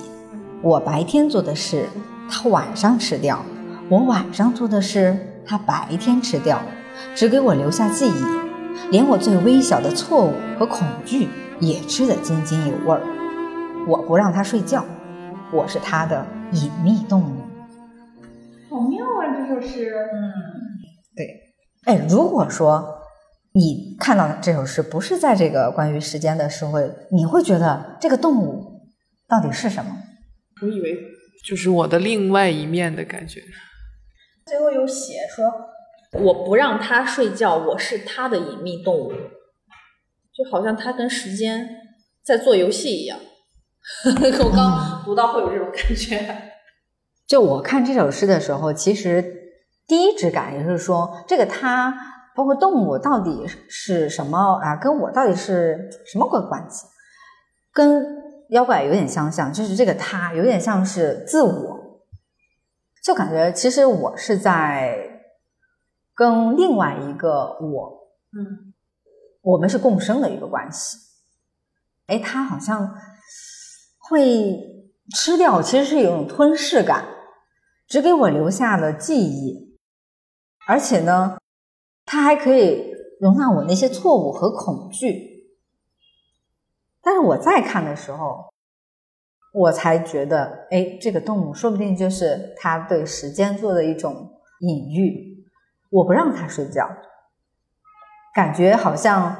[0.64, 1.86] 我白天做的事。
[2.26, 3.44] 他晚上吃掉，
[3.90, 5.14] 我晚上做的事，
[5.44, 6.58] 他白天吃掉，
[7.14, 11.28] 只给我留下记忆，连我最微小的错误和恐惧
[11.60, 13.02] 也吃得津津有味儿。
[13.86, 14.82] 我不让他睡觉，
[15.52, 17.36] 我是他的隐秘动物。
[18.70, 19.92] 好妙啊，这首诗。
[20.14, 20.32] 嗯，
[21.14, 21.28] 对。
[21.84, 23.02] 哎，如果说
[23.52, 28.80] 你看到这首诗不是在这个关于时间的诗会，你会觉得这个动物
[29.28, 29.90] 到底是什么？
[30.64, 31.10] 我以为。
[31.44, 33.42] 就是我的另外一面的感觉。
[34.46, 35.44] 最后有写说，
[36.22, 41.68] 我不让他睡觉，我是他的隐秘动物，就好像他跟时间
[42.24, 43.18] 在做游戏一样。
[44.42, 46.52] 我刚读到会有这种感觉。
[47.26, 49.22] 就我看这首诗的时候，其实
[49.86, 51.94] 第一直感也是说，这个他
[52.34, 54.76] 包括动物到底是什么啊？
[54.76, 56.86] 跟我到底是什么关关系？
[57.70, 58.23] 跟。
[58.54, 62.00] 妖怪有点相像，就是这个他有点像是自我，
[63.02, 65.22] 就感觉其实我是在
[66.14, 68.72] 跟另外一个我，嗯，
[69.42, 70.96] 我们是共生的一个关系。
[72.06, 72.94] 哎，他好像
[73.98, 74.86] 会
[75.16, 77.04] 吃掉，其实是有种吞噬感，
[77.88, 79.76] 只给我留下了记忆，
[80.68, 81.38] 而且呢，
[82.06, 85.33] 他还可以容纳我那些错误和恐惧。
[87.04, 88.46] 但是我再看的时候，
[89.52, 95.34] 我才觉得，哎，这个动物说不定就是它对时间做的一种隐喻。
[95.90, 96.88] 我不让它睡觉，
[98.34, 99.36] 感觉好像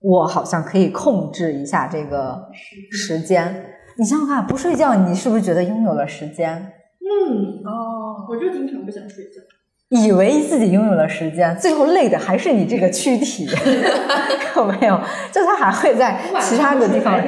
[0.00, 2.48] 我好像可以控制一下这个
[2.90, 3.74] 时间。
[3.98, 6.72] 你想想看，不睡觉，你是不是觉得拥有了时间？
[7.00, 9.42] 嗯，哦，我就经常不想睡觉。
[9.90, 13.46] 以为自己拥有了时间，最后累的还是你这个躯体，
[14.56, 15.00] 有没有？
[15.30, 17.20] 就他还会在其他的地方，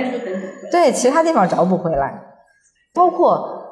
[0.70, 2.22] 对其他地方找补回来。
[2.94, 3.62] 包括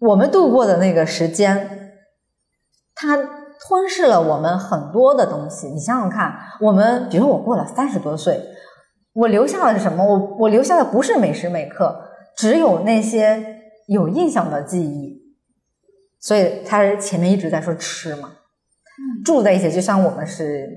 [0.00, 1.92] 我们度过的那个时间，
[2.94, 5.68] 它吞噬了我们很多的东西。
[5.68, 8.40] 你想想看，我们比如我过了三十多岁，
[9.14, 10.04] 我留下了什么？
[10.04, 11.96] 我我留下的不是每时每刻，
[12.36, 15.21] 只有那些有印象的记忆。
[16.22, 18.30] 所以他前面一直在说吃嘛，
[19.24, 20.68] 住在一起就像我们是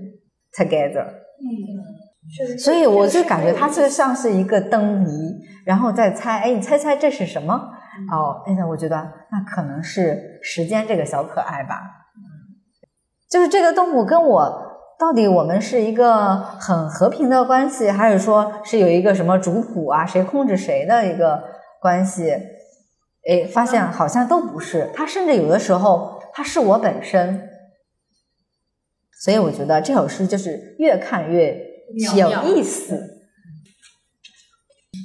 [0.58, 7.54] together，嗯，所以我就感觉他就像是一个灯谜，然后再猜，哎，你猜猜这是什么？
[8.12, 8.96] 哦，哎呀我觉得
[9.32, 11.80] 那可能是时间这个小可爱吧，
[13.30, 14.66] 就是这个动物跟我
[14.98, 21.44] 到底我们是一个很和平的关系，还是说是有一个什么主仆啊，谁控制谁的一个
[21.80, 22.34] 关系？
[23.28, 27.50] 哎，发现好像都不是，它甚至有的时候它是我本身，
[29.20, 31.58] 所以我觉得这首诗就是越看越
[32.16, 33.00] 有意思。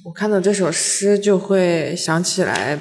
[0.05, 2.79] 我看到这首诗就会想起来，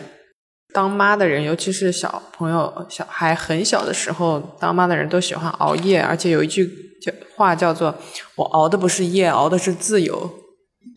[0.73, 6.69] 当妈的人，尤其是小朋友、小孩很小的时候，当妈的人都喜欢熬夜，而且有一句
[7.01, 7.95] 叫话叫做
[8.35, 10.29] “我熬的不是夜，熬的是自由”，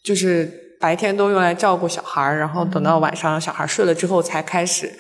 [0.03, 0.62] 就是。
[0.83, 4.93] 白天都用来照顾小孩儿，然后等到晚上小孩睡了之后才开始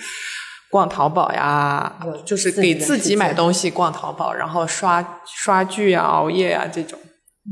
[0.70, 1.92] 逛淘宝呀，
[2.24, 6.96] 就是给自己买东西逛淘宝，然后刷刷剧啊、熬夜啊这种。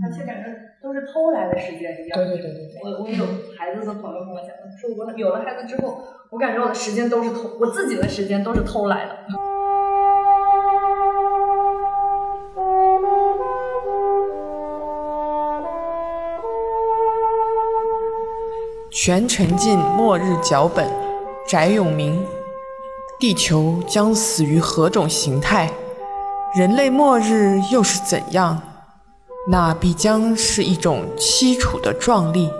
[0.01, 0.47] 而且感觉
[0.81, 2.17] 都是偷来的时间一样。
[2.17, 2.81] 对对对对对。
[2.85, 3.27] 我我有
[3.59, 6.01] 孩子的朋友跟我讲，说我有了孩子之后，
[6.31, 9.17] 我感觉我的时间都是偷，我自己的时间都是偷来的。
[19.03, 20.87] 全沉浸末日脚本，
[21.49, 22.23] 翟永明。
[23.19, 25.73] 地球将死于何种形态？
[26.55, 28.61] 人类末日又是怎样？
[29.49, 32.51] 那必将是一种凄楚的壮丽。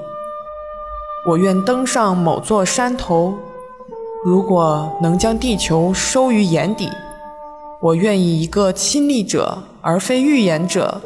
[1.29, 3.35] 我愿登上某座山头，
[4.25, 6.89] 如果能将地球收于眼底，
[7.83, 11.03] 我愿以一个亲历者而非预言者，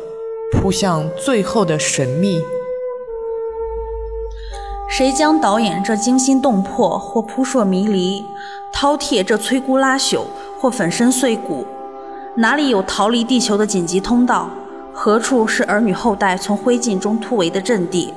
[0.53, 2.41] 扑向最后的神秘。
[4.97, 8.25] 谁将导演这惊心动魄，或扑朔迷离；
[8.73, 10.21] 饕餮这摧枯拉朽，
[10.61, 11.67] 或粉身碎骨？
[12.37, 14.49] 哪里有逃离地球的紧急通道？
[14.93, 18.15] 何处是儿女后代从灰烬中突围的阵地？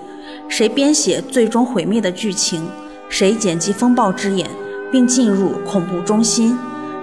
[0.48, 2.70] 谁编写最终毁灭的剧情？
[3.10, 4.48] 谁剪辑风暴之眼，
[4.92, 6.56] 并进入恐怖中心？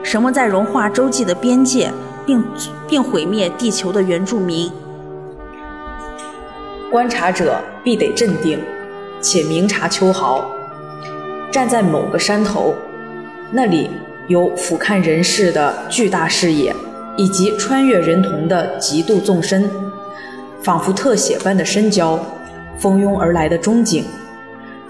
[0.05, 1.93] 什么在融化洲际的边界，
[2.25, 2.45] 并
[2.87, 4.71] 并毁灭地球的原住民？
[6.93, 8.57] 观察者必得镇定。
[9.25, 10.51] 且明察秋毫，
[11.51, 12.75] 站在某个山头，
[13.51, 13.89] 那里
[14.29, 16.77] 有俯瞰人世的巨大视野，
[17.17, 19.71] 以及穿越人瞳的极度纵深，
[20.63, 22.23] 仿佛特写般的深焦，
[22.79, 24.05] 蜂拥而来的中景，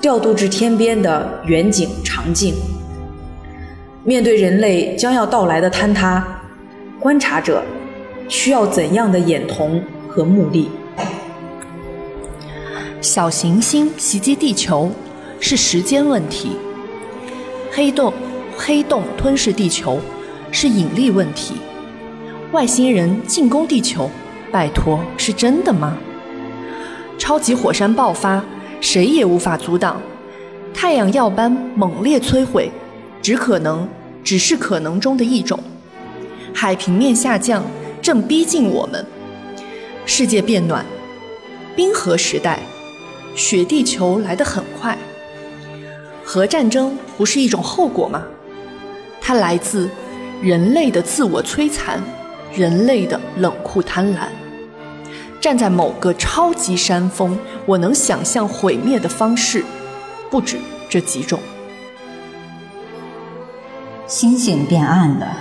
[0.00, 2.56] 调度至天边的远景长镜。
[4.02, 6.26] 面对人类将要到来的坍塌，
[6.98, 7.62] 观察者
[8.28, 10.68] 需要怎样的眼瞳和目力？
[13.04, 14.90] 小行星袭击地球
[15.38, 16.52] 是时间问题，
[17.70, 18.10] 黑洞
[18.56, 20.00] 黑洞吞噬地球
[20.50, 21.52] 是引力问题，
[22.52, 24.10] 外星人进攻地球，
[24.50, 25.98] 拜托是真的吗？
[27.18, 28.42] 超级火山爆发，
[28.80, 30.00] 谁也无法阻挡，
[30.72, 32.72] 太阳耀斑猛烈摧毁，
[33.20, 33.86] 只可能
[34.24, 35.60] 只是可能中的一种。
[36.54, 37.62] 海平面下降
[38.00, 39.04] 正逼近我们，
[40.06, 40.86] 世界变暖，
[41.76, 42.60] 冰河时代。
[43.34, 44.96] 雪地球来得很快，
[46.24, 48.22] 核战争不是一种后果吗？
[49.20, 49.90] 它来自
[50.40, 52.00] 人类的自我摧残，
[52.54, 54.28] 人类的冷酷贪婪。
[55.40, 57.36] 站在某个超级山峰，
[57.66, 59.64] 我能想象毁灭的方式
[60.30, 60.56] 不止
[60.88, 61.40] 这几种。
[64.06, 65.36] 星星变暗了，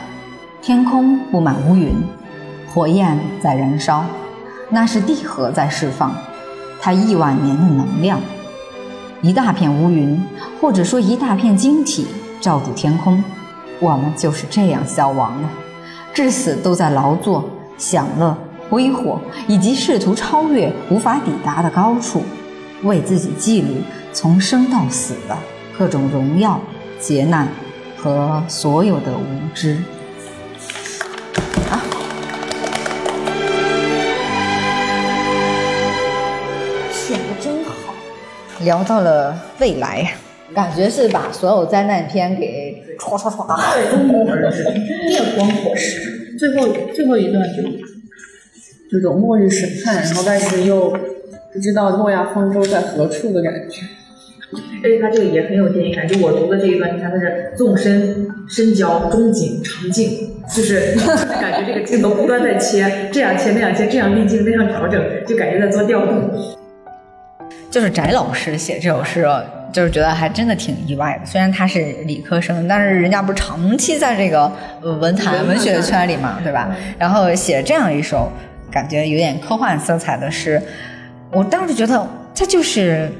[0.61, 1.93] 天空布满乌云，
[2.73, 4.03] 火焰在燃烧，
[4.69, 6.15] 那是地核在释放。
[6.85, 8.19] 它亿万年的能量，
[9.21, 10.21] 一大片乌云，
[10.59, 12.05] 或者说一大片晶体
[12.41, 13.23] 罩住天空，
[13.79, 15.49] 我们就是这样消亡了。
[16.13, 18.37] 至死都在劳作、享乐、
[18.69, 22.21] 挥霍，以及试图超越无法抵达的高处，
[22.83, 23.69] 为自己记录
[24.11, 25.37] 从生到死的
[25.79, 26.59] 各种荣耀、
[26.99, 27.47] 劫难
[27.95, 29.77] 和所有的无知。
[38.63, 40.13] 聊到了未来，
[40.53, 43.45] 感觉是把所有灾难片给唰唰唰。
[45.07, 47.63] 电光火石，最后最后一段就
[48.91, 50.89] 这种末日审判，然后但是又
[51.53, 53.81] 不知道诺亚方舟在何处的感觉。
[54.83, 60.93] 而且他这个也很有电影感，就我读的这一段，你看它是纵深、深焦、中景、长镜，就是
[61.41, 66.29] 感觉这个镜头不断在切，这样切那样切，这样滤镜那样调整，就感觉在做调度。
[67.73, 69.27] 就是翟老师写这首诗，
[69.71, 71.25] 就是觉得还真的挺意外的。
[71.25, 74.51] 虽然他是理科生，但是人家不是长期在这个
[75.01, 76.69] 文坛文学圈里嘛，对吧？
[76.99, 78.31] 然后写这样一首
[78.69, 80.61] 感觉有点科幻色彩的诗，
[81.31, 83.11] 我当时觉得这就是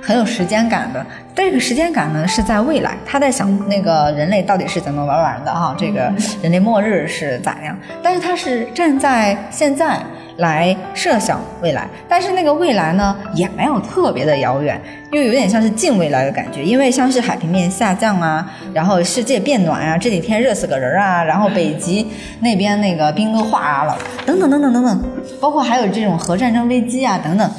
[0.00, 1.04] 很有时间感的。
[1.34, 7.76] 这个时间感呢是在未来，他在想那个人类到底是怎么玩完的啊，这个人类末日是咋样？
[8.04, 9.98] 但是他是站在现在。
[10.38, 22.06] 来设想未来，但是那个未来呢，也没有特别的遥远，又有点像是近未来的感觉，因为像是海平面下降啊，然后世界变暖啊，这几天热死个人啊，然后北极
[22.40, 25.02] 那边那个冰都化了，等等等等等等，
[25.40, 27.50] 包括还有这种核战争危机啊等等，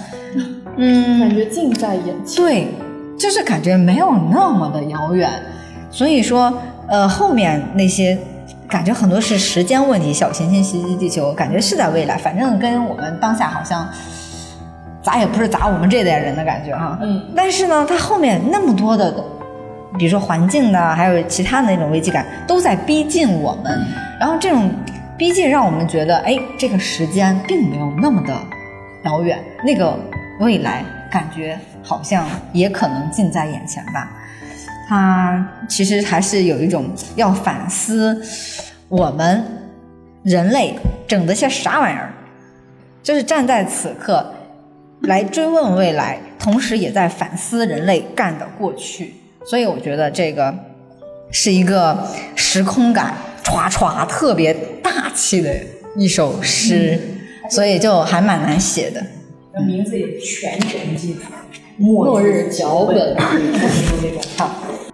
[0.78, 2.68] 嗯，感觉近在眼前，对，
[3.18, 5.30] 就是感觉没有那么的遥远，
[5.92, 6.54] 所以说，
[6.88, 8.18] 呃，后面那些。
[8.70, 13.90] 感觉很多是时间问题，小行星袭击地球，感觉是在未来，反正跟我们当下好像，
[15.02, 16.96] 砸也不是砸我们这代人的感觉哈。
[17.02, 17.20] 嗯。
[17.36, 19.12] 但是呢，它后面那么多的，
[19.98, 23.76] 比如说环境的，还有其他的那种危机感，都在逼近我们。
[24.20, 24.70] 然后这种
[25.18, 28.38] 逼近让我们觉得，哎，这个时间并没有那么的
[29.04, 29.98] 遥远，那个
[30.42, 32.24] 未来感觉好像
[32.54, 34.12] 也可能近在眼前吧。
[34.90, 38.20] 它其实还是有一种要反思
[38.88, 39.46] 我们
[40.24, 40.76] 人类
[41.08, 42.12] 整的些啥玩意儿，
[43.04, 44.34] 就是站在此刻
[45.02, 49.14] 来追问未来，同时也在反思人类干的过去。
[49.46, 50.52] 所以我觉得这个
[51.32, 53.14] 是一个时空感
[53.44, 54.52] 歘歘特别
[54.82, 55.56] 大气的
[55.96, 57.00] 一首诗，
[57.52, 59.06] 所以就还蛮难写的。
[59.66, 61.18] 名字也全沉浸，
[61.78, 64.89] 末日脚本， 那种好。